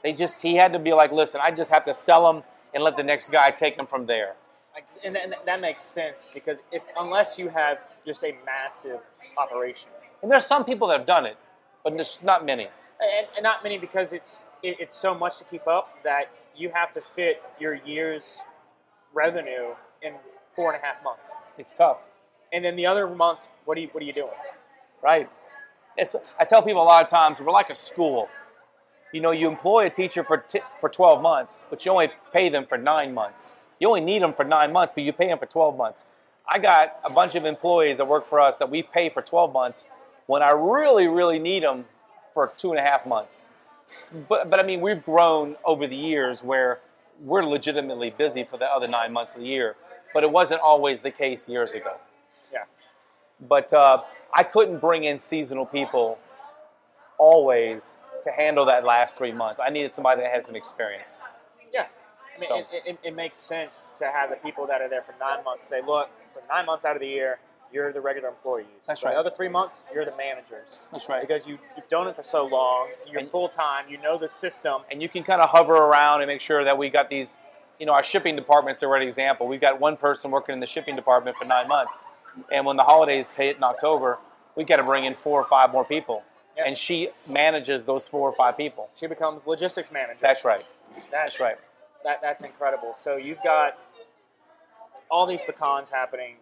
[0.02, 2.42] They just he had to be like, listen, I just have to sell them
[2.74, 4.34] and let the next guy take them from there.
[4.74, 9.00] Like, and, and that makes sense because if unless you have just a massive
[9.38, 9.88] operation,
[10.22, 11.36] And there's some people that have done it,
[11.82, 12.68] but there's not many.
[13.00, 16.70] And, and not many because it's it, it's so much to keep up that you
[16.74, 18.42] have to fit your year's
[19.14, 20.14] revenue in
[20.54, 21.98] four and a half months, It's tough,
[22.52, 24.30] and then the other months, what are you what are you doing?
[25.02, 25.28] right?
[25.96, 28.28] It's, I tell people a lot of times we're like a school.
[29.12, 32.48] You know, you employ a teacher for t- for 12 months, but you only pay
[32.48, 33.52] them for nine months.
[33.78, 36.04] You only need them for nine months, but you pay them for 12 months.
[36.48, 39.52] I got a bunch of employees that work for us that we pay for 12
[39.52, 39.86] months
[40.26, 41.84] when I really, really need them
[42.36, 43.48] for two and a half months.
[44.28, 46.80] But, but I mean, we've grown over the years where
[47.22, 49.74] we're legitimately busy for the other nine months of the year,
[50.12, 51.94] but it wasn't always the case years ago.
[52.52, 52.64] Yeah.
[53.48, 54.02] But uh,
[54.34, 56.18] I couldn't bring in seasonal people
[57.16, 59.58] always to handle that last three months.
[59.58, 61.22] I needed somebody that had some experience.
[61.72, 61.86] Yeah.
[62.36, 65.00] I mean, So- it, it, it makes sense to have the people that are there
[65.00, 67.38] for nine months say, look, for nine months out of the year,
[67.76, 68.66] you're the regular employees.
[68.88, 69.12] That's right.
[69.14, 70.78] The other three months, you're the managers.
[70.90, 71.20] That's right.
[71.20, 74.28] Because you, you've done it for so long, you're And- full time, you know the
[74.28, 74.80] system.
[74.90, 77.36] and you can kind of hover around and make sure that we got these
[77.78, 80.66] you know our shipping department's a great example we've got one person working in the
[80.74, 82.02] shipping department for nine months
[82.50, 84.16] and when the holidays hit in october
[84.56, 86.22] we've got to bring in four or five more people
[86.56, 86.64] Yeah.
[86.66, 90.20] and she manages those four or five people She becomes logistics manager.
[90.22, 91.58] that's right That's that's right
[92.04, 92.94] That, that's incredible.
[92.94, 93.76] So you've got
[95.10, 96.36] all these pecans happening.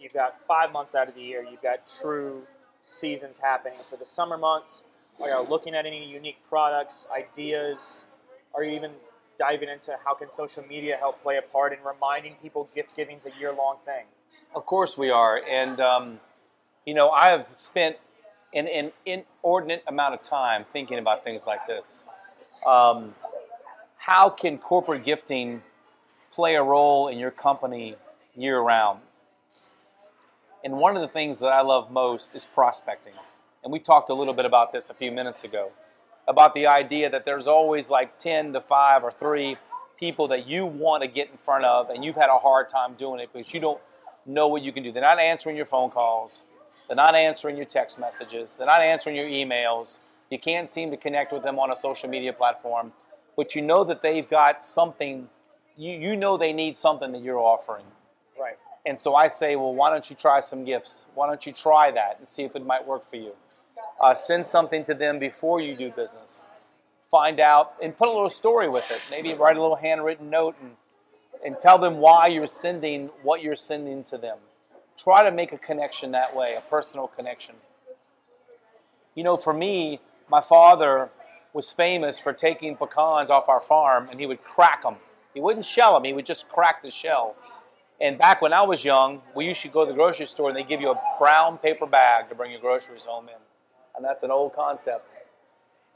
[0.00, 1.46] You've got five months out of the year.
[1.48, 2.42] You've got true
[2.82, 4.82] seasons happening for the summer months.
[5.20, 8.04] Are you looking at any unique products, ideas?
[8.54, 8.92] Are you even
[9.38, 13.26] diving into how can social media help play a part in reminding people gift giving's
[13.26, 14.04] a year long thing?
[14.54, 16.20] Of course we are, and um,
[16.86, 17.96] you know I have spent
[18.54, 22.04] an, an inordinate amount of time thinking about things like this.
[22.66, 23.14] Um,
[23.96, 25.62] how can corporate gifting
[26.32, 27.94] play a role in your company
[28.34, 29.00] year round?
[30.64, 33.14] And one of the things that I love most is prospecting.
[33.64, 35.70] And we talked a little bit about this a few minutes ago
[36.28, 39.56] about the idea that there's always like 10 to 5 or 3
[39.98, 42.94] people that you want to get in front of and you've had a hard time
[42.94, 43.80] doing it because you don't
[44.24, 44.92] know what you can do.
[44.92, 46.44] They're not answering your phone calls,
[46.86, 49.98] they're not answering your text messages, they're not answering your emails.
[50.30, 52.92] You can't seem to connect with them on a social media platform.
[53.36, 55.28] but you know that they've got something.
[55.76, 57.84] You you know they need something that you're offering.
[58.86, 61.06] And so I say, well, why don't you try some gifts?
[61.14, 63.32] Why don't you try that and see if it might work for you?
[64.00, 66.44] Uh, send something to them before you do business.
[67.10, 69.00] Find out and put a little story with it.
[69.10, 70.70] Maybe write a little handwritten note and,
[71.44, 74.38] and tell them why you're sending what you're sending to them.
[74.96, 77.56] Try to make a connection that way, a personal connection.
[79.14, 80.00] You know, for me,
[80.30, 81.10] my father
[81.52, 84.96] was famous for taking pecans off our farm and he would crack them.
[85.34, 87.34] He wouldn't shell them, he would just crack the shell.
[88.00, 90.56] And back when I was young, we used to go to the grocery store and
[90.56, 93.34] they give you a brown paper bag to bring your groceries home in.
[93.94, 95.12] And that's an old concept.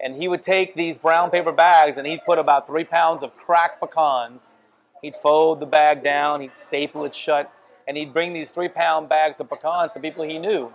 [0.00, 3.34] And he would take these brown paper bags and he'd put about three pounds of
[3.36, 4.54] cracked pecans.
[5.00, 7.50] He'd fold the bag down, he'd staple it shut,
[7.88, 10.72] and he'd bring these three pound bags of pecans to people he knew.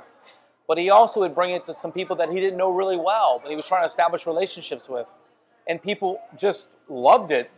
[0.68, 3.40] But he also would bring it to some people that he didn't know really well,
[3.42, 5.08] but he was trying to establish relationships with.
[5.68, 7.52] And people just loved it.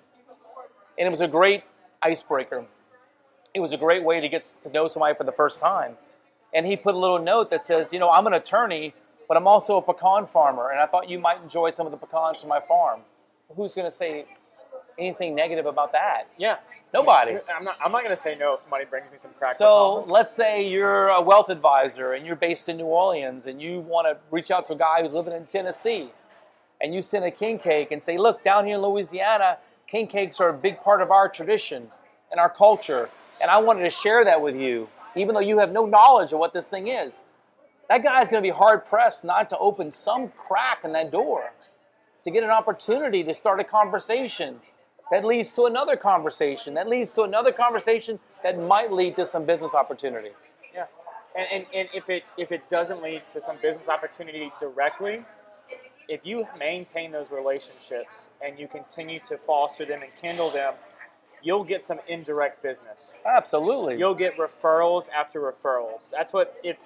[0.97, 1.63] And it was a great
[2.01, 2.65] icebreaker.
[3.53, 5.97] It was a great way to get to know somebody for the first time.
[6.53, 8.93] And he put a little note that says, You know, I'm an attorney,
[9.27, 11.97] but I'm also a pecan farmer, and I thought you might enjoy some of the
[11.97, 13.01] pecans from my farm.
[13.55, 14.25] Who's going to say
[14.97, 16.27] anything negative about that?
[16.37, 16.57] Yeah.
[16.93, 17.37] Nobody.
[17.55, 17.77] I'm not.
[17.83, 19.55] I'm not going to say no if somebody brings me some crack.
[19.55, 23.79] So let's say you're a wealth advisor and you're based in New Orleans and you
[23.79, 26.11] want to reach out to a guy who's living in Tennessee
[26.81, 30.41] and you send a king cake and say, look, down here in Louisiana, king cakes
[30.41, 31.89] are a big part of our tradition
[32.31, 33.09] and our culture.
[33.41, 36.39] And I wanted to share that with you, even though you have no knowledge of
[36.39, 37.21] what this thing is.
[37.89, 41.11] That guy is going to be hard pressed not to open some crack in that
[41.11, 41.51] door
[42.23, 44.61] to get an opportunity to start a conversation
[45.11, 49.45] that leads to another conversation, that leads to another conversation that might lead to some
[49.45, 50.29] business opportunity.
[50.73, 50.85] Yeah.
[51.35, 55.25] And, and, and if it if it doesn't lead to some business opportunity directly,
[56.07, 60.75] if you maintain those relationships and you continue to foster them and kindle them,
[61.41, 63.13] you'll get some indirect business.
[63.25, 63.97] Absolutely.
[63.97, 66.11] You'll get referrals after referrals.
[66.11, 66.77] That's what if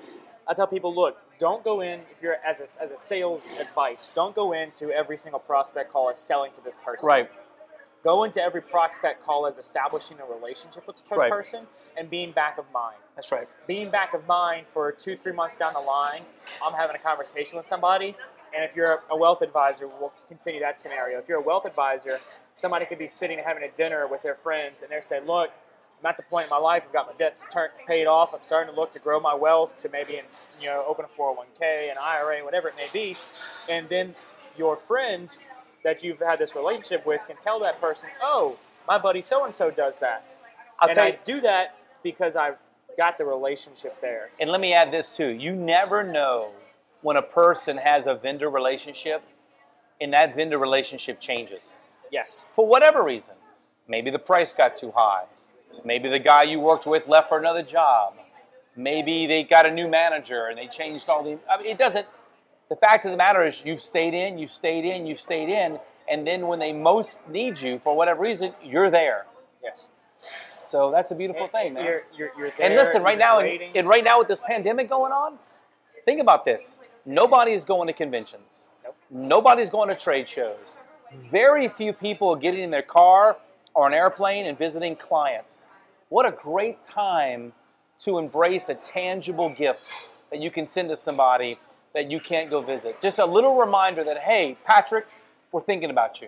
[0.47, 4.11] I tell people, look, don't go in if you're as a, as a sales advice,
[4.15, 7.07] don't go into every single prospect call as selling to this person.
[7.07, 7.29] right.
[8.03, 11.31] Go into every prospect call as establishing a relationship with this Right.
[11.31, 11.65] person
[11.97, 12.97] and being back of mind.
[13.15, 13.47] That's right.
[13.65, 16.21] being back of mind for two, three months down the line,
[16.63, 18.15] I'm having a conversation with somebody,
[18.55, 21.17] and if you're a wealth advisor, we'll continue that scenario.
[21.17, 22.19] If you're a wealth advisor,
[22.55, 25.51] somebody could be sitting and having a dinner with their friends, and they're saying, "Look,
[25.99, 28.33] I'm at the point in my life, I've got my debts turned paid off.
[28.33, 30.21] I'm starting to look to grow my wealth to maybe,
[30.59, 33.15] you know, open a 401k, an IRA, whatever it may be,"
[33.69, 34.15] and then
[34.57, 35.29] your friend
[35.83, 39.53] that you've had this relationship with can tell that person, "Oh, my buddy so and
[39.53, 40.23] so does that."
[40.79, 42.57] I'll and tell I you, do that because I've
[42.97, 44.29] got the relationship there.
[44.39, 45.27] and let me add this too.
[45.27, 46.51] You never know
[47.01, 49.21] when a person has a vendor relationship
[50.01, 51.75] and that vendor relationship changes
[52.15, 52.45] Yes.
[52.55, 53.35] for whatever reason.
[53.89, 55.25] Maybe the price got too high.
[55.83, 58.13] Maybe the guy you worked with left for another job.
[58.77, 61.37] Maybe they got a new manager and they changed all the.
[61.51, 62.07] I mean, it doesn't.
[62.69, 65.77] The fact of the matter is, you've stayed in, you've stayed in, you've stayed in,
[66.09, 69.25] and then when they most need you, for whatever reason, you're there.
[69.61, 69.89] Yes.
[70.61, 71.83] So that's a beautiful thing, man.
[71.85, 74.89] You're, you're, you're there, And listen, right now, and, and right now with this pandemic
[74.89, 75.37] going on,
[76.05, 76.79] think about this.
[77.05, 78.71] Nobody's going to conventions.
[78.83, 78.95] Nope.
[79.11, 80.81] Nobody's going to trade shows.
[81.31, 83.37] Very few people getting in their car
[83.73, 85.67] or an airplane and visiting clients.
[86.09, 87.53] What a great time
[87.99, 89.89] to embrace a tangible gift
[90.31, 91.57] that you can send to somebody
[91.93, 93.01] that you can't go visit.
[93.01, 95.07] Just a little reminder that, hey, Patrick,
[95.51, 96.27] we're thinking about you.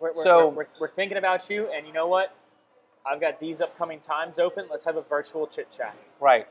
[0.00, 2.34] We're, we're, so- we're, we're, we're thinking about you, and you know what?
[3.06, 4.66] I've got these upcoming times open.
[4.70, 5.96] Let's have a virtual chit chat.
[6.20, 6.46] Right.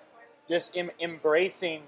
[0.48, 1.82] Just em- embracing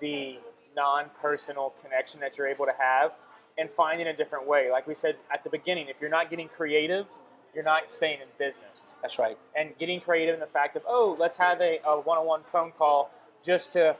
[0.00, 0.38] the
[0.74, 3.12] non-personal connection that you're able to have,
[3.58, 4.70] and finding a different way.
[4.70, 7.06] Like we said at the beginning, if you're not getting creative,
[7.54, 8.96] you're not staying in business.
[9.02, 9.38] That's right.
[9.56, 13.10] and getting creative in the fact of oh let's have a, a one-on-one phone call
[13.42, 13.96] just to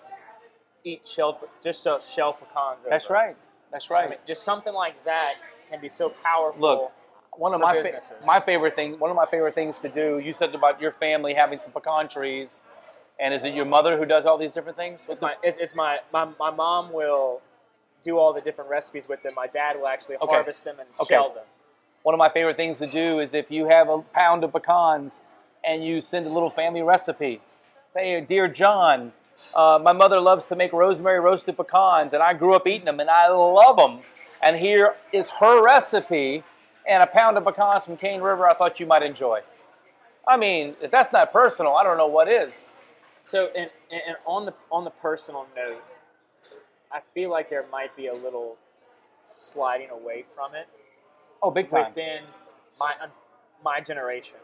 [0.84, 2.90] eat shelled just to shell pecans over.
[2.90, 3.36] That's right.
[3.72, 4.11] That's I right.
[4.11, 5.34] mean, just something like that
[5.68, 6.92] can be so powerful Look,
[7.32, 10.18] one of for my fa- my favorite thing one of my favorite things to do
[10.18, 12.62] you said about your family having some pecan trees
[13.18, 15.74] and is it your mother who does all these different things it's my it's, it's
[15.74, 17.40] my, my my mom will
[18.07, 20.30] do all the different recipes with them my dad will actually Okay.
[20.32, 21.14] harvest them and Okay.
[21.14, 21.44] shell them.
[22.04, 25.22] One of my favorite things to do is if you have a pound of pecans
[25.64, 27.40] and you send a little family recipe.
[27.94, 29.12] Hey dear john
[29.54, 33.00] uh, my mother loves to make rosemary roasted pecans and i grew up eating them
[33.00, 34.00] and i love them
[34.42, 36.44] and here is her recipe
[36.88, 39.40] and a pound of pecans from cane river i thought you might enjoy.
[40.28, 42.70] I mean if that's not personal i don't know what is.
[43.22, 45.82] So and, and and on the on the personal note
[46.93, 48.57] i feel like there might be a little
[49.34, 50.66] sliding away from it
[51.43, 51.87] Oh, big time.
[51.87, 52.22] within
[52.80, 53.09] my uh,
[53.64, 54.39] my generation,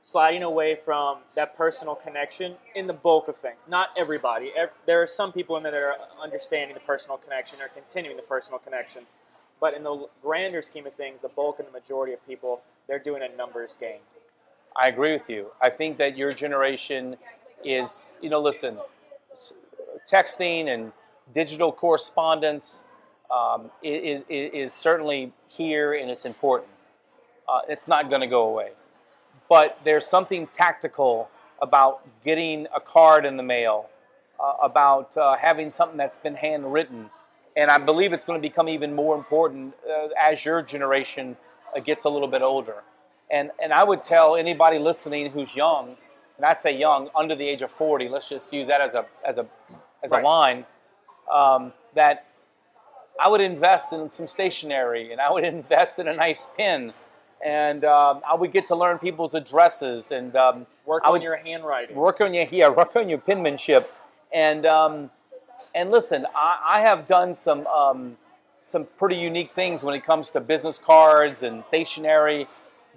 [0.00, 3.58] sliding away from that personal connection in the bulk of things.
[3.68, 4.52] Not everybody.
[4.86, 8.22] There are some people in there that are understanding the personal connection or continuing the
[8.22, 9.14] personal connections,
[9.60, 12.98] but in the grander scheme of things, the bulk and the majority of people they're
[12.98, 14.00] doing a numbers game.
[14.76, 15.48] I agree with you.
[15.60, 17.16] I think that your generation
[17.64, 18.78] is, you know, listen,
[20.10, 20.92] texting and
[21.32, 22.84] digital correspondence
[23.30, 26.70] um, is, is, is certainly here and it's important.
[27.48, 28.72] Uh, it's not going to go away.
[29.48, 31.28] But there's something tactical
[31.60, 33.88] about getting a card in the mail,
[34.40, 37.10] uh, about uh, having something that's been handwritten.
[37.56, 41.36] And I believe it's going to become even more important uh, as your generation
[41.76, 42.82] uh, gets a little bit older.
[43.30, 45.96] And, and I would tell anybody listening who's young,
[46.36, 49.06] and I say young, under the age of 40, let's just use that as a,
[49.26, 49.46] as a,
[50.02, 50.22] as Right.
[50.22, 50.66] a line,
[51.32, 52.26] um, that
[53.20, 56.92] I would invest in some stationery and I would invest in a nice pen.
[57.44, 61.36] And um, I would get to learn people's addresses and um, Work I on your
[61.36, 61.96] handwriting.
[61.96, 63.92] work on your yeah, work on your penmanship,
[64.32, 65.10] and um,
[65.74, 68.16] and listen, I, I have done some um,
[68.62, 72.46] some pretty unique things when it comes to business cards and stationery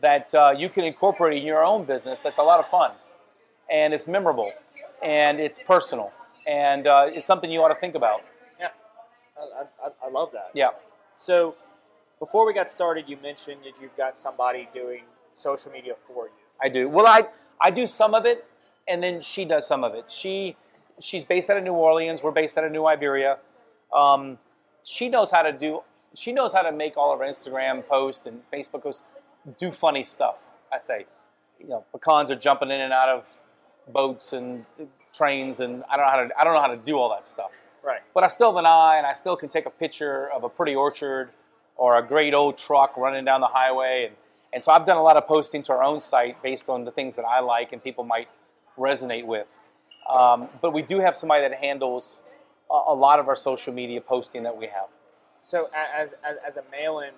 [0.02, 2.20] that uh, you can incorporate in your own business.
[2.20, 2.92] That's a lot of fun,
[3.72, 4.52] and it's memorable,
[5.02, 6.12] and it's personal,
[6.48, 8.22] and uh, it's something you ought to think about.
[8.60, 8.70] Yeah,
[9.38, 10.52] I, I, I love that.
[10.54, 10.70] Yeah,
[11.16, 11.56] So,
[12.20, 16.32] before we got started, you mentioned that you've got somebody doing social media for you.
[16.62, 16.88] I do.
[16.90, 17.28] Well, I
[17.62, 18.46] I do some of it,
[18.88, 20.10] and then she does some of it.
[20.12, 20.56] She
[21.00, 22.24] she's based out of New Orleans.
[22.24, 23.38] We're based out of New Iberia.
[23.94, 24.38] Um,
[24.84, 25.82] she knows how to do.
[26.14, 29.04] She knows how to make all of her Instagram posts and Facebook posts
[29.58, 30.46] do funny stuff.
[30.72, 31.06] I say,
[31.60, 33.30] you know, pecans are jumping in and out of
[33.92, 34.66] boats and
[35.16, 36.40] trains, and I don't know how to.
[36.40, 37.52] I don't know how to do all that stuff.
[37.84, 38.02] Right.
[38.14, 40.50] But I still have an eye, and I still can take a picture of a
[40.50, 41.30] pretty orchard
[41.78, 44.06] or a great old truck running down the highway.
[44.08, 44.16] And,
[44.54, 46.92] and so I've done a lot of posting to our own site based on the
[46.92, 48.30] things that I like and people might
[48.78, 49.48] resonate with.
[50.10, 52.22] Um, but we do have somebody that handles
[52.72, 54.88] a, a lot of our social media posting that we have.
[55.42, 57.12] So, as as, as a mail-in,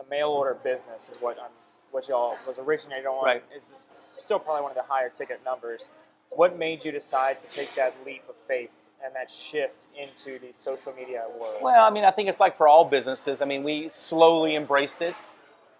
[0.00, 1.50] a mail order business is what I'm,
[1.90, 3.24] what y'all was originated on.
[3.24, 3.44] Right.
[3.54, 3.68] Is
[4.16, 5.90] still probably one of the higher ticket numbers.
[6.30, 8.70] What made you decide to take that leap of faith
[9.04, 11.56] and that shift into the social media world?
[11.62, 13.42] Well, I mean, I think it's like for all businesses.
[13.42, 15.14] I mean, we slowly embraced it,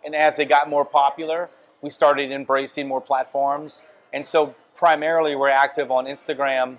[0.05, 1.51] and as they got more popular,
[1.83, 3.83] we started embracing more platforms.
[4.13, 6.79] And so, primarily, we're active on Instagram,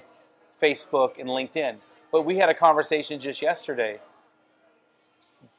[0.62, 1.76] Facebook, and LinkedIn.
[2.12, 4.00] But we had a conversation just yesterday.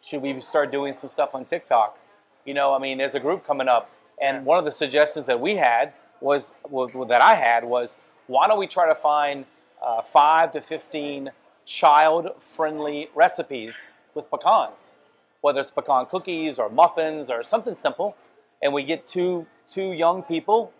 [0.02, 1.98] Should we start doing some stuff on TikTok?
[2.44, 3.90] You know, I mean, there's a group coming up,
[4.20, 7.96] and one of the suggestions that we had was, was that I had was,
[8.26, 9.44] why don't we try to find
[9.82, 11.30] uh, five to fifteen
[11.64, 14.96] child-friendly recipes with pecans,
[15.40, 18.16] whether it's pecan cookies or muffins or something simple,
[18.62, 20.72] and we get two two young people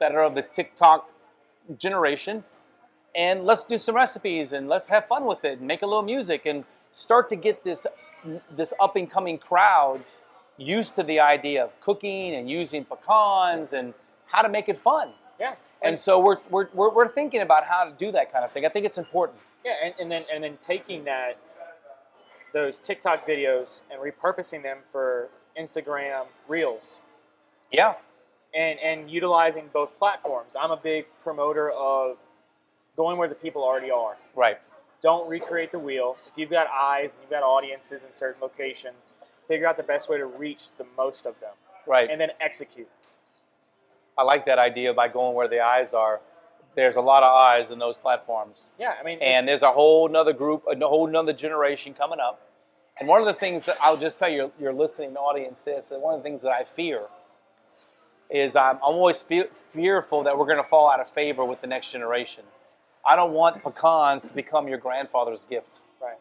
[0.00, 1.08] that are of the TikTok
[1.78, 2.42] generation,
[3.14, 6.02] and let's do some recipes and let's have fun with it and make a little
[6.02, 7.86] music and start to get this
[8.54, 10.02] this up and coming crowd
[10.56, 13.94] used to the idea of cooking and using pecans and
[14.30, 15.12] how to make it fun.
[15.38, 15.54] yeah.
[15.82, 18.66] And so we're, we're, we're, we're thinking about how to do that kind of thing.
[18.66, 19.38] I think it's important.
[19.64, 21.38] Yeah, and, and then and then taking that
[22.52, 25.28] those TikTok videos and repurposing them for
[25.58, 27.00] Instagram Reels
[27.72, 27.94] Yeah.
[28.54, 30.56] and and utilizing both platforms.
[30.60, 32.16] I'm a big promoter of
[32.96, 34.16] going where the people already are.
[34.34, 34.58] Right.
[35.02, 36.16] Don't recreate the wheel.
[36.30, 39.14] If you've got eyes and you've got audiences in certain locations,
[39.48, 41.54] figure out the best way to reach the most of them
[41.86, 42.10] Right.
[42.10, 42.88] and then execute.
[44.20, 46.20] I like that idea by going where the eyes are.
[46.76, 48.70] There's a lot of eyes in those platforms.
[48.78, 52.38] Yeah, I mean, And there's a whole nother group, a whole nother generation coming up.
[52.98, 55.98] And one of the things that I'll just tell your, your listening audience this, that
[56.00, 57.04] one of the things that I fear
[58.30, 61.62] is I'm, I'm always fe- fearful that we're going to fall out of favor with
[61.62, 62.44] the next generation.
[63.06, 65.80] I don't want pecans to become your grandfather's gift.
[66.00, 66.18] right.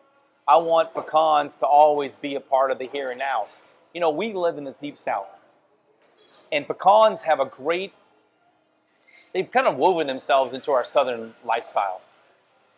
[0.48, 3.48] I want pecans to always be a part of the here and now.
[3.94, 5.28] You know, we live in the deep south,
[6.52, 7.94] and pecans have a great,
[9.34, 12.02] they've kind of woven themselves into our southern lifestyle.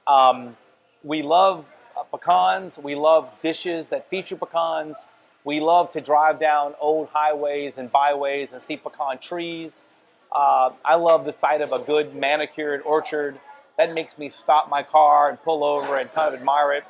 [0.07, 0.57] Um,
[1.03, 1.65] we love
[1.97, 5.05] uh, pecans, we love dishes that feature pecans.
[5.43, 9.85] We love to drive down old highways and byways and see pecan trees.
[10.31, 13.39] Uh, I love the sight of a good manicured orchard.
[13.77, 16.83] That makes me stop my car and pull over and kind of admire it.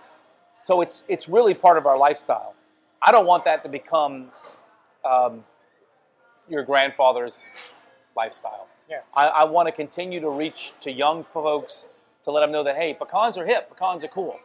[0.64, 2.54] So it's it's really part of our lifestyle.
[3.02, 4.32] I don't want that to become
[5.04, 5.46] um,
[6.52, 7.46] your grandfather's
[8.16, 8.68] lifestyle.
[8.90, 9.00] Yeah.
[9.16, 11.88] I, I want to continue to reach to young folks
[12.24, 14.38] to let them know that hey, pecans are hip, pecans are cool.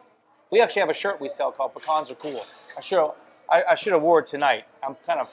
[0.49, 2.45] We actually have a shirt we sell called "Pecans are cool."
[2.77, 3.13] I sure
[3.51, 4.63] I, I should have wore it tonight.
[4.81, 5.29] I'm kind of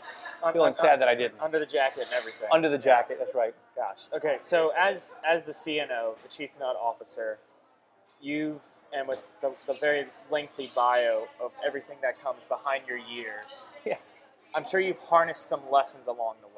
[0.53, 1.41] feeling un- sad that I didn't.
[1.41, 2.49] under the jacket and everything.
[2.53, 3.19] Under the jacket.
[3.21, 3.55] That's right.
[3.77, 4.09] Gosh.
[4.13, 7.39] Okay, so as as the CNO, the Chief Nut Officer,
[8.21, 8.61] you've
[8.93, 13.97] and with the, the very lengthy bio of everything that comes behind your years, Yeah.
[14.55, 16.54] I'm sure you've harnessed some lessons along the way.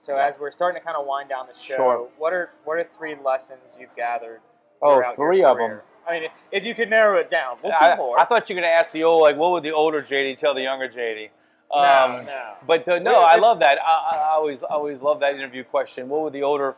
[0.00, 0.26] So Yeah.
[0.26, 2.08] as we're starting to kind of wind down the show, Sure.
[2.16, 4.40] what are what are three lessons you've gathered?
[4.80, 5.82] Oh, three of them.
[6.08, 8.18] I mean, if you could narrow it down, we'll I, more.
[8.18, 10.34] I thought you were going to ask the old, like, what would the older Jady
[10.34, 11.28] tell the younger Jady?
[11.70, 12.54] no, Um, no.
[12.66, 13.78] But uh, no, I love that.
[13.80, 16.08] I, I always, I always love that interview question.
[16.08, 16.74] What would the older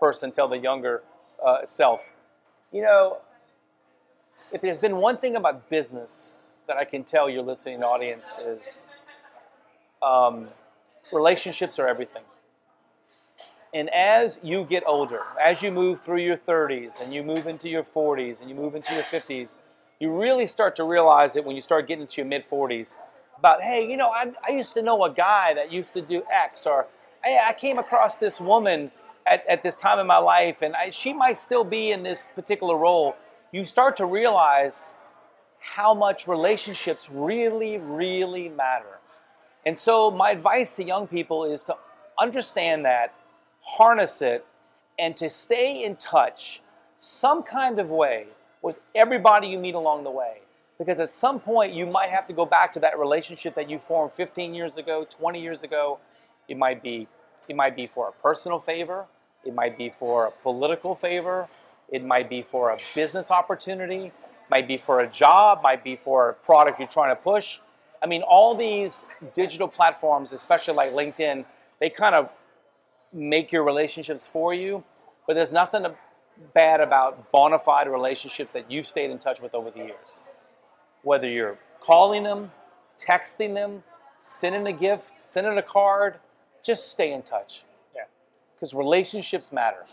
[0.00, 1.02] person tell the younger
[1.44, 2.00] uh, self?
[2.72, 3.18] You know,
[4.50, 6.36] if there's been one thing about business
[6.66, 8.78] that I can tell your listening audience is
[10.02, 10.48] um,
[11.12, 12.22] relationships are everything.
[13.74, 17.68] And as you get older, as you move through your 30s and you move into
[17.68, 19.58] your 40s and you move into your 50s,
[19.98, 22.94] you really start to realize it when you start getting into your mid 40s
[23.36, 26.22] about, hey, you know, I, I used to know a guy that used to do
[26.32, 26.86] X, or
[27.24, 28.92] hey, I came across this woman
[29.26, 32.28] at, at this time in my life and I, she might still be in this
[32.32, 33.16] particular role.
[33.50, 34.94] You start to realize
[35.58, 39.00] how much relationships really, really matter.
[39.66, 41.76] And so, my advice to young people is to
[42.18, 43.14] understand that,
[43.64, 44.44] harness it,
[44.98, 46.62] and to stay in touch
[46.98, 48.26] some kind of way
[48.62, 50.38] with everybody you meet along the way.
[50.78, 53.78] Because at some point, you might have to go back to that relationship that you
[53.78, 55.98] formed 15 years ago, 20 years ago.
[56.48, 57.06] It might be,
[57.48, 59.06] it might be for a personal favor,
[59.44, 61.48] it might be for a political favor,
[61.90, 64.12] it might be for a business opportunity,
[64.50, 67.60] might be for a job, might be for a product you're trying to push.
[68.02, 71.44] I mean, all these digital platforms, especially like LinkedIn,
[71.80, 72.30] they kind of
[73.14, 74.82] make your relationships for you,
[75.26, 75.86] but there's nothing
[76.52, 80.20] bad about bona fide relationships that you've stayed in touch with over the years.
[81.02, 82.50] Whether you're calling them,
[82.96, 83.82] texting them,
[84.20, 86.16] sending a gift, sending a card,
[86.62, 87.64] just stay in touch.
[87.94, 88.02] Yeah.
[88.54, 89.84] Because relationships matter.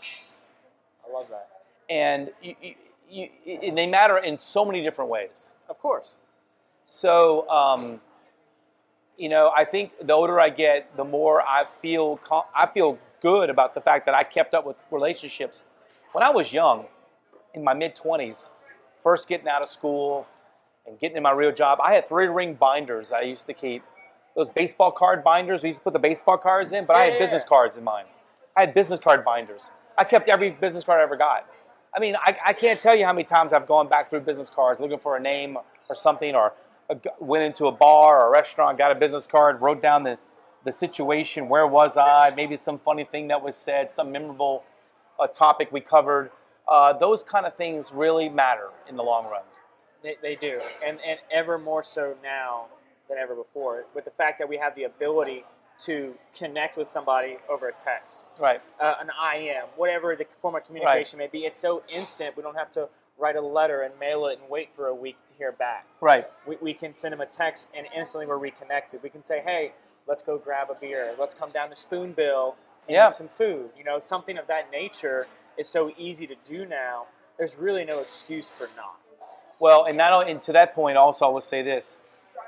[1.06, 1.48] I love that.
[1.88, 2.74] And you, you,
[3.44, 5.52] you, and they matter in so many different ways.
[5.68, 6.14] Of course.
[6.84, 8.00] So, um,
[9.16, 12.18] you know, I think the older I get, the more I feel
[12.56, 15.64] I feel good about the fact that I kept up with relationships.
[16.12, 16.86] When I was young,
[17.54, 18.50] in my mid twenties,
[19.02, 20.26] first getting out of school
[20.86, 23.82] and getting in my real job, I had three ring binders I used to keep.
[24.34, 27.12] Those baseball card binders, we used to put the baseball cards in, but I had
[27.14, 27.48] yeah, business yeah.
[27.48, 28.04] cards in mine.
[28.56, 29.70] I had business card binders.
[29.98, 31.46] I kept every business card I ever got.
[31.94, 34.48] I mean, I, I can't tell you how many times I've gone back through business
[34.48, 35.58] cards looking for a name
[35.88, 36.54] or something, or
[36.94, 40.18] g- went into a bar or a restaurant, got a business card, wrote down the,
[40.64, 44.64] the situation, where was I, maybe some funny thing that was said, some memorable
[45.18, 46.30] uh, topic we covered.
[46.68, 49.42] Uh, those kind of things really matter in the long run.
[50.02, 52.66] They, they do, and and ever more so now
[53.08, 53.84] than ever before.
[53.94, 55.44] With the fact that we have the ability
[55.80, 58.60] to connect with somebody over a text, Right.
[58.80, 62.36] uh, an IM, whatever the form of communication may be, it's so instant.
[62.36, 62.88] We don't have to
[63.18, 65.86] write a letter and mail it and wait for a week to hear back.
[66.00, 66.26] Right.
[66.46, 69.02] We, we can send them a text and instantly we're reconnected.
[69.02, 69.72] We can say, hey,
[70.06, 71.14] let's go grab a beer.
[71.18, 72.54] Let's come down to Spoonbill
[72.88, 73.06] and Yeah.
[73.06, 73.70] get some food.
[73.76, 75.26] You know, something of that nature
[75.56, 77.06] is so easy to do now.
[77.36, 78.96] There's really no excuse for not.
[79.58, 81.98] Well, and not only, and to that point, also, I will say this: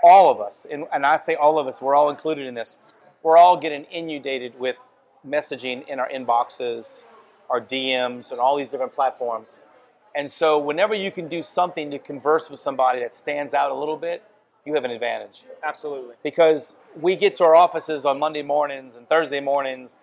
[0.03, 2.79] all of us, and, and I say all of us, we're all included in this.
[3.23, 4.79] We're all getting inundated with
[5.27, 7.05] messaging in our inboxes,
[7.49, 9.61] our DMs, and all these different platforms.
[10.15, 13.75] And so, whenever you can do something to converse with somebody that stands out a
[13.75, 14.23] little bit,
[14.65, 16.15] you have an advantage Absolutely.
[16.23, 19.99] because we get to our offices on Monday mornings and Thursday mornings,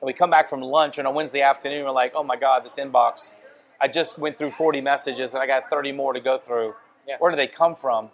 [0.00, 1.84] and we come back from lunch and on a Wednesday afternoon.
[1.84, 3.34] We're like, oh my God, this inbox.
[3.80, 6.74] I just went through 40 messages and I got 30 more to go through.
[7.06, 7.16] Yeah.
[7.18, 8.10] Where do they come from?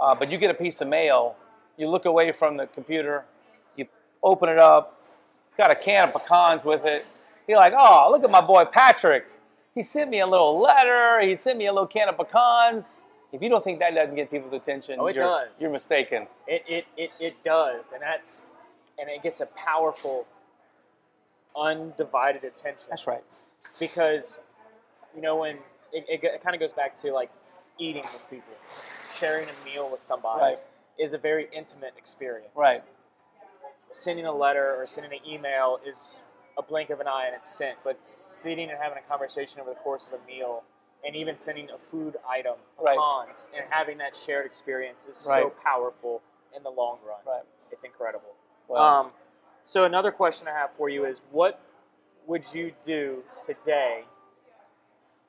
[0.00, 1.36] Uh, but you get a piece of mail,
[1.76, 3.24] you look away from the computer,
[3.76, 3.86] you
[4.22, 4.98] open it up,
[5.44, 7.04] it's got a can of pecans with it.
[7.46, 9.26] You're like, oh, look at my boy Patrick.
[9.74, 13.00] He sent me a little letter, he sent me a little can of pecans.
[13.34, 15.60] If you don't think that doesn't get people's attention, Oh, it you're, does.
[15.60, 16.28] you're mistaken.
[16.46, 17.90] It, it, it, it does.
[17.92, 18.44] And that's,
[18.96, 20.24] and it gets a powerful,
[21.56, 22.86] undivided attention.
[22.90, 23.24] That's right.
[23.80, 24.38] because
[25.16, 25.56] you know when
[25.92, 27.30] it, it, it kind of goes back to like
[27.78, 28.52] eating with people
[29.18, 30.58] sharing a meal with somebody Right.
[30.98, 32.82] is a very intimate experience Right.
[33.90, 36.22] sending a letter or sending an email is
[36.58, 39.70] a blink of an eye and it's sent but sitting and having a conversation over
[39.70, 40.62] the course of a meal
[41.06, 42.98] and even sending a food item Right.
[42.98, 46.22] pecans and having that shared experience is so powerful
[46.56, 47.42] in the long run Right.
[47.70, 48.34] it's incredible
[48.68, 49.12] Well, um,
[49.66, 51.60] so another question I have for you is, what
[52.26, 54.04] would you do today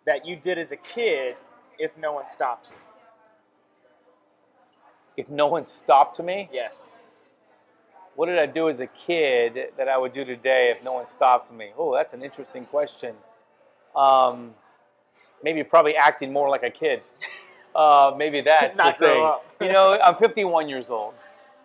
[0.05, 1.35] that you did as a kid
[1.77, 2.77] if no one stopped you?
[5.17, 6.97] if no one stopped me, Yes.
[8.15, 11.05] What did I do as a kid that I would do today if no one
[11.05, 11.71] stopped me?
[11.77, 13.13] Oh, that's an interesting question.
[13.93, 14.55] Um,
[15.45, 17.01] maybe probably acting more like a kid.
[17.73, 19.23] Uh, maybe that's Not the thing.
[19.23, 19.45] up.
[19.61, 21.13] you know, I'm 51 years old,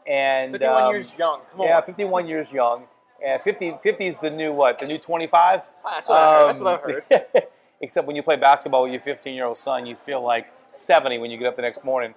[0.07, 1.41] and 51 um, years young.
[1.51, 1.66] Come on.
[1.66, 2.85] yeah, 51 years young.
[3.24, 4.78] And 50, 50 is the new what?
[4.78, 5.62] The new 25?
[5.85, 6.49] That's what I heard.
[6.49, 7.03] That's what I've Um,
[7.33, 7.45] heard.
[7.83, 11.18] Except when you play basketball with your 15 year old son, you feel like 70
[11.18, 12.14] when you get up the next morning.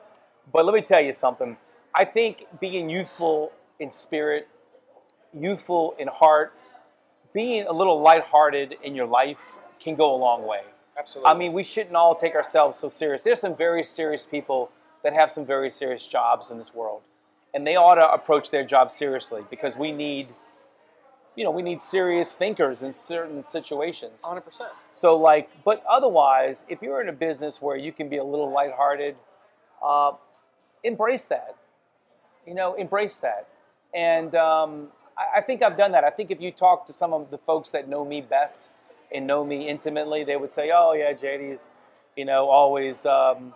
[0.51, 1.55] But let me tell you something.
[1.95, 4.47] I think being youthful in spirit,
[5.33, 6.53] youthful in heart,
[7.33, 10.61] being a little lighthearted in your life can go a long way.
[10.97, 11.29] Absolutely.
[11.29, 13.23] I mean, we shouldn't all take ourselves so serious.
[13.23, 14.71] There's some very serious people
[15.03, 17.01] that have some very serious jobs in this world,
[17.53, 20.27] and they ought to approach their job seriously because we need,
[21.35, 24.21] you know, we need serious thinkers in certain situations.
[24.23, 24.41] 100%.
[24.91, 28.51] So, like, but otherwise, if you're in a business where you can be a little
[28.51, 29.15] lighthearted,
[29.83, 30.13] uh,
[30.83, 31.55] embrace that.
[32.45, 33.47] You know, embrace that.
[33.93, 34.87] And um,
[35.17, 36.03] I, I think I've done that.
[36.03, 38.69] I think if you talk to some of the folks that know me best
[39.13, 41.73] and know me intimately, they would say, "Oh yeah, Jady's,
[42.15, 43.53] you know, always, um,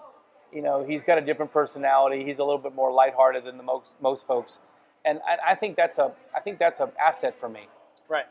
[0.53, 2.23] you know, he's got a different personality.
[2.23, 4.59] He's a little bit more lighthearted than the most most folks."
[5.05, 7.67] And I, I think that's a I think that's an asset for me.
[8.09, 8.25] Right.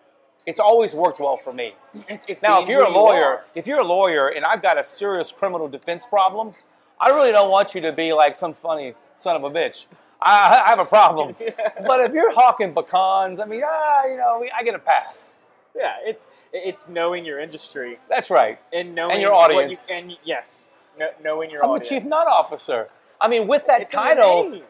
[0.47, 1.75] It's always worked well for me.
[2.09, 4.63] It's, it's Now, if you're a who you lawyer, if you're a lawyer and I've
[4.63, 6.55] got a serious criminal defense problem,
[7.01, 9.87] I really don't want you to be like some funny son of a bitch.
[10.23, 11.35] I, I have a problem.
[11.87, 15.35] But if you're hawking pecans, I mean, ah, you know, I get a pass.
[15.77, 18.59] Yeah, it's it's knowing your industry That's right.
[18.73, 19.87] and knowing your what you- audience.
[19.91, 20.69] and yes,
[20.99, 21.89] kno- knowing your I'm audience.
[21.91, 22.89] the chief nut officer.
[23.21, 24.61] I mean, with that It's title,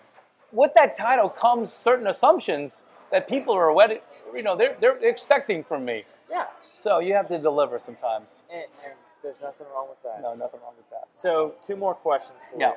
[0.52, 4.00] with that title comes certain assumptions that people are, wed-
[4.34, 6.04] you know, they're, they're expecting from me.
[6.30, 8.42] Yeah, So you have to deliver sometimes.
[8.50, 10.22] and, and there's nothing wrong with that.
[10.22, 11.06] No, nothing wrong with that.
[11.14, 12.70] So, two more questions for Yeah.
[12.70, 12.74] you.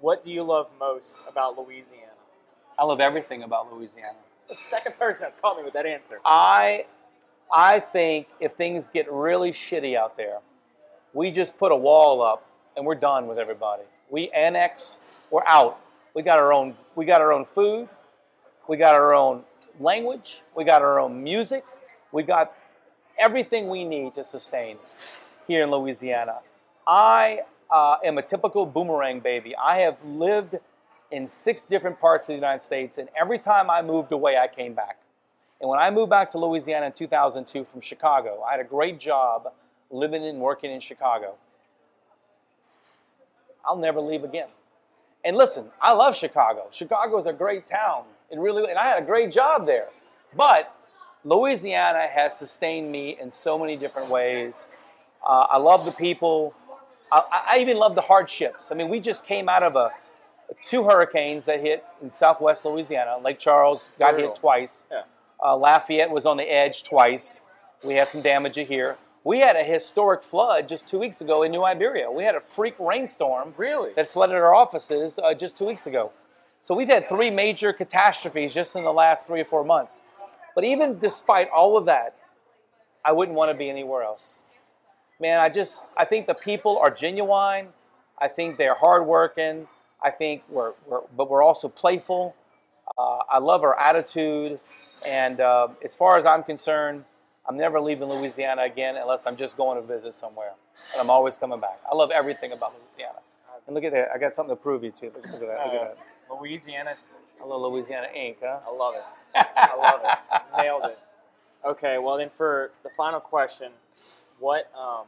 [0.00, 2.12] What do you love most about Louisiana?
[2.78, 4.18] I love everything about Louisiana.
[4.48, 6.20] The second person that's caught me with that answer.
[6.24, 6.84] I
[7.56, 10.38] I think if things get really shitty out there,
[11.12, 12.44] we just put a wall up
[12.76, 13.84] and we're done with everybody.
[14.10, 14.98] We annex,
[15.30, 15.78] we're out.
[16.14, 17.88] We got our own we got our own food,
[18.68, 19.44] we got our own
[19.78, 21.64] language, we got our own music,
[22.10, 22.52] we got
[23.18, 24.76] everything we need to sustain
[25.46, 26.38] here in Louisiana.
[26.88, 27.40] I
[27.70, 29.54] uh, am a typical boomerang baby.
[29.56, 30.56] I have lived
[31.12, 34.48] in six different parts of the United States, and every time I moved away, I
[34.48, 34.98] came back.
[35.64, 39.00] And when I moved back to Louisiana in 2002 from Chicago, I had a great
[39.00, 39.50] job
[39.90, 41.36] living and working in Chicago.
[43.64, 44.48] I'll never leave again.
[45.24, 46.66] And listen, I love Chicago.
[46.70, 48.04] Chicago is a great town.
[48.30, 49.88] It really, and I had a great job there.
[50.36, 50.70] But
[51.24, 54.66] Louisiana has sustained me in so many different ways.
[55.26, 56.52] Uh, I love the people.
[57.10, 58.70] I, I even love the hardships.
[58.70, 59.92] I mean, we just came out of a
[60.62, 63.16] two hurricanes that hit in Southwest Louisiana.
[63.16, 64.28] Lake Charles got Brutal.
[64.28, 64.84] hit twice.
[64.92, 65.04] Yeah.
[65.42, 67.40] Uh, Lafayette was on the edge twice.
[67.82, 68.96] We had some damage here.
[69.24, 72.10] We had a historic flood just two weeks ago in New Iberia.
[72.10, 73.92] We had a freak rainstorm Really?
[73.94, 76.12] that flooded our offices uh, just two weeks ago.
[76.60, 80.02] So we've had three major catastrophes just in the last three or four months.
[80.54, 82.16] But even despite all of that,
[83.04, 84.40] I wouldn't want to be anywhere else.
[85.20, 87.68] Man, I just I think the people are genuine.
[88.20, 89.68] I think they're hardworking.
[90.02, 92.34] I think we're, we're but we're also playful.
[92.98, 94.60] Uh, I love our attitude,
[95.06, 97.04] and uh, as far as I'm concerned,
[97.46, 100.52] I'm never leaving Louisiana again unless I'm just going to visit somewhere,
[100.92, 101.80] and I'm always coming back.
[101.90, 103.18] I love everything about Louisiana.
[103.66, 105.10] And look at that, I got something to prove you too.
[105.14, 105.66] Look, look at that.
[105.66, 105.98] Look at that.
[106.38, 106.94] Louisiana.
[107.42, 108.60] A little Louisiana ink, huh?
[108.66, 109.02] I love it.
[109.56, 110.62] I love it.
[110.62, 110.98] Nailed it.
[111.66, 113.72] Okay, well then for the final question,
[114.38, 115.06] what um,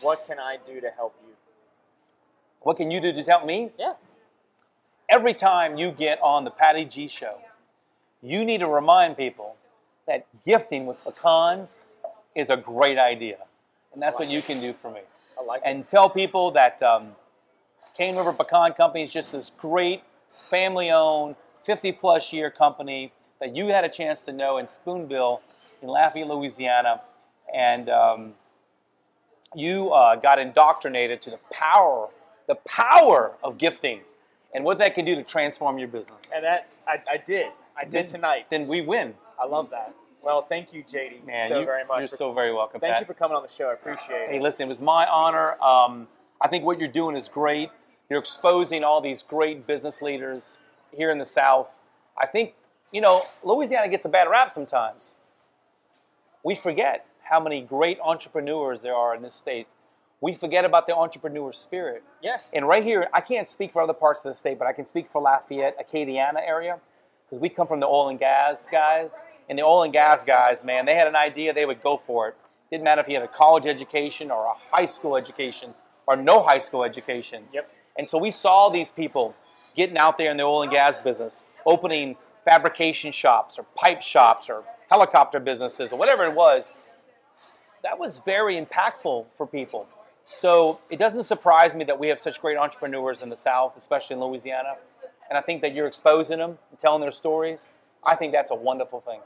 [0.00, 1.34] what can I do to help you?
[2.60, 3.70] What can you do to help me?
[3.78, 3.94] Yeah.
[5.08, 7.38] Every time you get on the Patty G show,
[8.22, 9.56] you need to remind people
[10.06, 11.86] that gifting with pecans
[12.34, 13.38] is a great idea.
[13.92, 15.00] And that's what you can do for me.
[15.38, 15.68] I like it.
[15.68, 17.12] And tell people that um,
[17.96, 20.02] Cane River Pecan Company is just this great
[20.50, 25.40] family owned, 50 plus year company that you had a chance to know in Spoonbill
[25.82, 27.00] in Lafayette, Louisiana.
[27.54, 28.34] And um,
[29.54, 32.08] you uh, got indoctrinated to the power,
[32.48, 34.00] the power of gifting
[34.56, 36.22] and what that can do to transform your business.
[36.34, 37.48] And that's I, I did.
[37.76, 38.46] I did Then- tonight.
[38.50, 39.14] Then we win.
[39.40, 39.94] I love that.
[40.22, 42.00] Well, thank you, Jady, Man, so you, very much.
[42.00, 42.80] You're for- so very welcome.
[42.80, 43.00] thank Pat.
[43.00, 43.68] you for coming on the show.
[43.68, 44.30] I appreciate it.
[44.30, 45.60] Hey, listen, it was my honor.
[45.62, 46.08] Um,
[46.40, 47.70] I think what you're doing is great.
[48.08, 50.56] You're exposing all these great business leaders
[50.90, 51.68] here in the South.
[52.18, 52.54] I think,
[52.92, 55.16] you know, Louisiana gets a bad rap sometimes.
[56.42, 59.66] We forget how many great entrepreneurs there are in this state.
[60.20, 62.02] We forget about the entrepreneur spirit.
[62.22, 62.50] Yes.
[62.54, 64.86] And right here, I can't speak for other parts of the state, but I can
[64.86, 66.78] speak for Lafayette, Acadiana area.
[67.28, 70.64] because we come from the oil and gas guys, and the oil and gas guys,
[70.64, 72.36] man, they had an idea, they would go for it.
[72.70, 75.74] Didn't matter if you had a college education or a high school education
[76.06, 77.44] or no high school education.
[77.52, 77.70] Yep.
[77.98, 79.34] And so we saw these people
[79.74, 84.48] getting out there in the oil and gas business, opening fabrication shops or pipe shops
[84.50, 86.74] or helicopter businesses or whatever it was.
[87.82, 89.86] That was very impactful for people.
[90.28, 94.14] So it doesn't surprise me that we have such great entrepreneurs in the South, especially
[94.14, 94.74] in Louisiana.
[95.28, 97.68] And I think that you're exposing them and telling their stories.
[98.04, 99.20] I think that's a wonderful thing.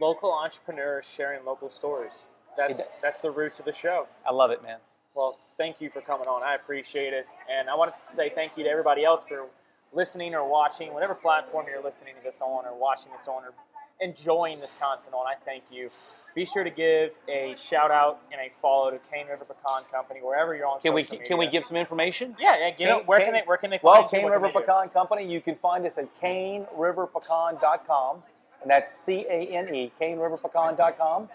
[0.00, 2.26] Local entrepreneurs sharing local stories.
[2.56, 4.06] That's that's the roots of the show.
[4.28, 4.78] I love it, man.
[5.14, 6.42] Well, thank you for coming on.
[6.42, 7.26] I appreciate it.
[7.50, 9.46] And I want to say thank you to everybody else for
[9.92, 13.52] listening or watching, whatever platform you're listening to this on or watching this on or
[14.00, 15.26] enjoying this content on.
[15.26, 15.90] I thank you.
[16.34, 20.20] Be sure to give a shout out and a follow to Cane River Pecan Company
[20.22, 21.28] wherever you're on Can we social media.
[21.28, 22.36] can we give some information?
[22.38, 22.70] Yeah, yeah.
[22.70, 24.08] Give Cane- it, where can they where can they find Well?
[24.08, 24.60] Cane River they do?
[24.60, 28.22] Pecan Company, you can find us at caneriverpecan.com,
[28.62, 31.28] and that's C A N E, caneriverpecan.com.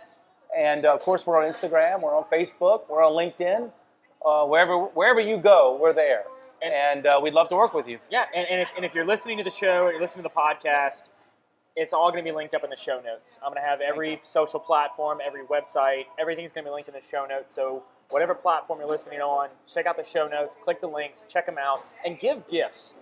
[0.58, 3.72] And uh, of course, we're on Instagram, we're on Facebook, we're on LinkedIn.
[4.26, 6.24] Uh, wherever wherever you go, we're there,
[6.64, 8.00] and uh, we'd love to work with you.
[8.10, 10.30] Yeah, and, and, if, and if you're listening to the show or you're listening to
[10.34, 11.10] the podcast,
[11.76, 13.40] it's all going to be linked up in the show notes.
[13.44, 16.96] I'm going to have every social platform, every website, everything's going to be linked in
[16.96, 17.54] the show notes.
[17.54, 21.46] So whatever platform you're listening on, check out the show notes, click the links, check
[21.46, 22.94] them out, and give gifts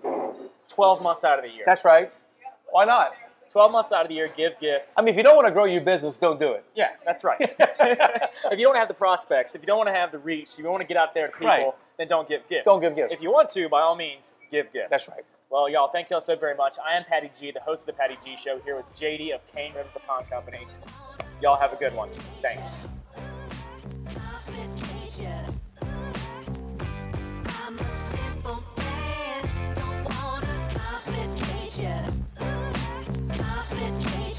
[0.70, 1.64] 12 months out of the year.
[1.66, 2.12] That's right.
[2.72, 3.14] Why not?
[3.52, 4.96] 12 months out of the year, give gifts.
[4.98, 6.66] I mean, if you don't want to grow your business, don't do it.
[6.74, 7.38] yeah, that's right.
[7.60, 10.58] if you don't have the prospects, if you don't want to have the reach, if
[10.60, 11.68] you want to get out there to people, Right.
[12.00, 12.66] then don't give gifts.
[12.66, 13.14] Don't give gifts.
[13.14, 14.88] If you want to, by all means, give gifts.
[14.90, 15.24] That's right.
[15.54, 16.78] Well, y'all, thank y'all so very much.
[16.84, 19.45] I am Patty G, the host of the Patty G Show, here with Jady of
[19.45, 20.66] Cane River Pecan Company.
[21.43, 22.10] Y'all have a good one.
[22.41, 22.80] Thanks.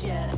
[0.02, 0.33] Yeah.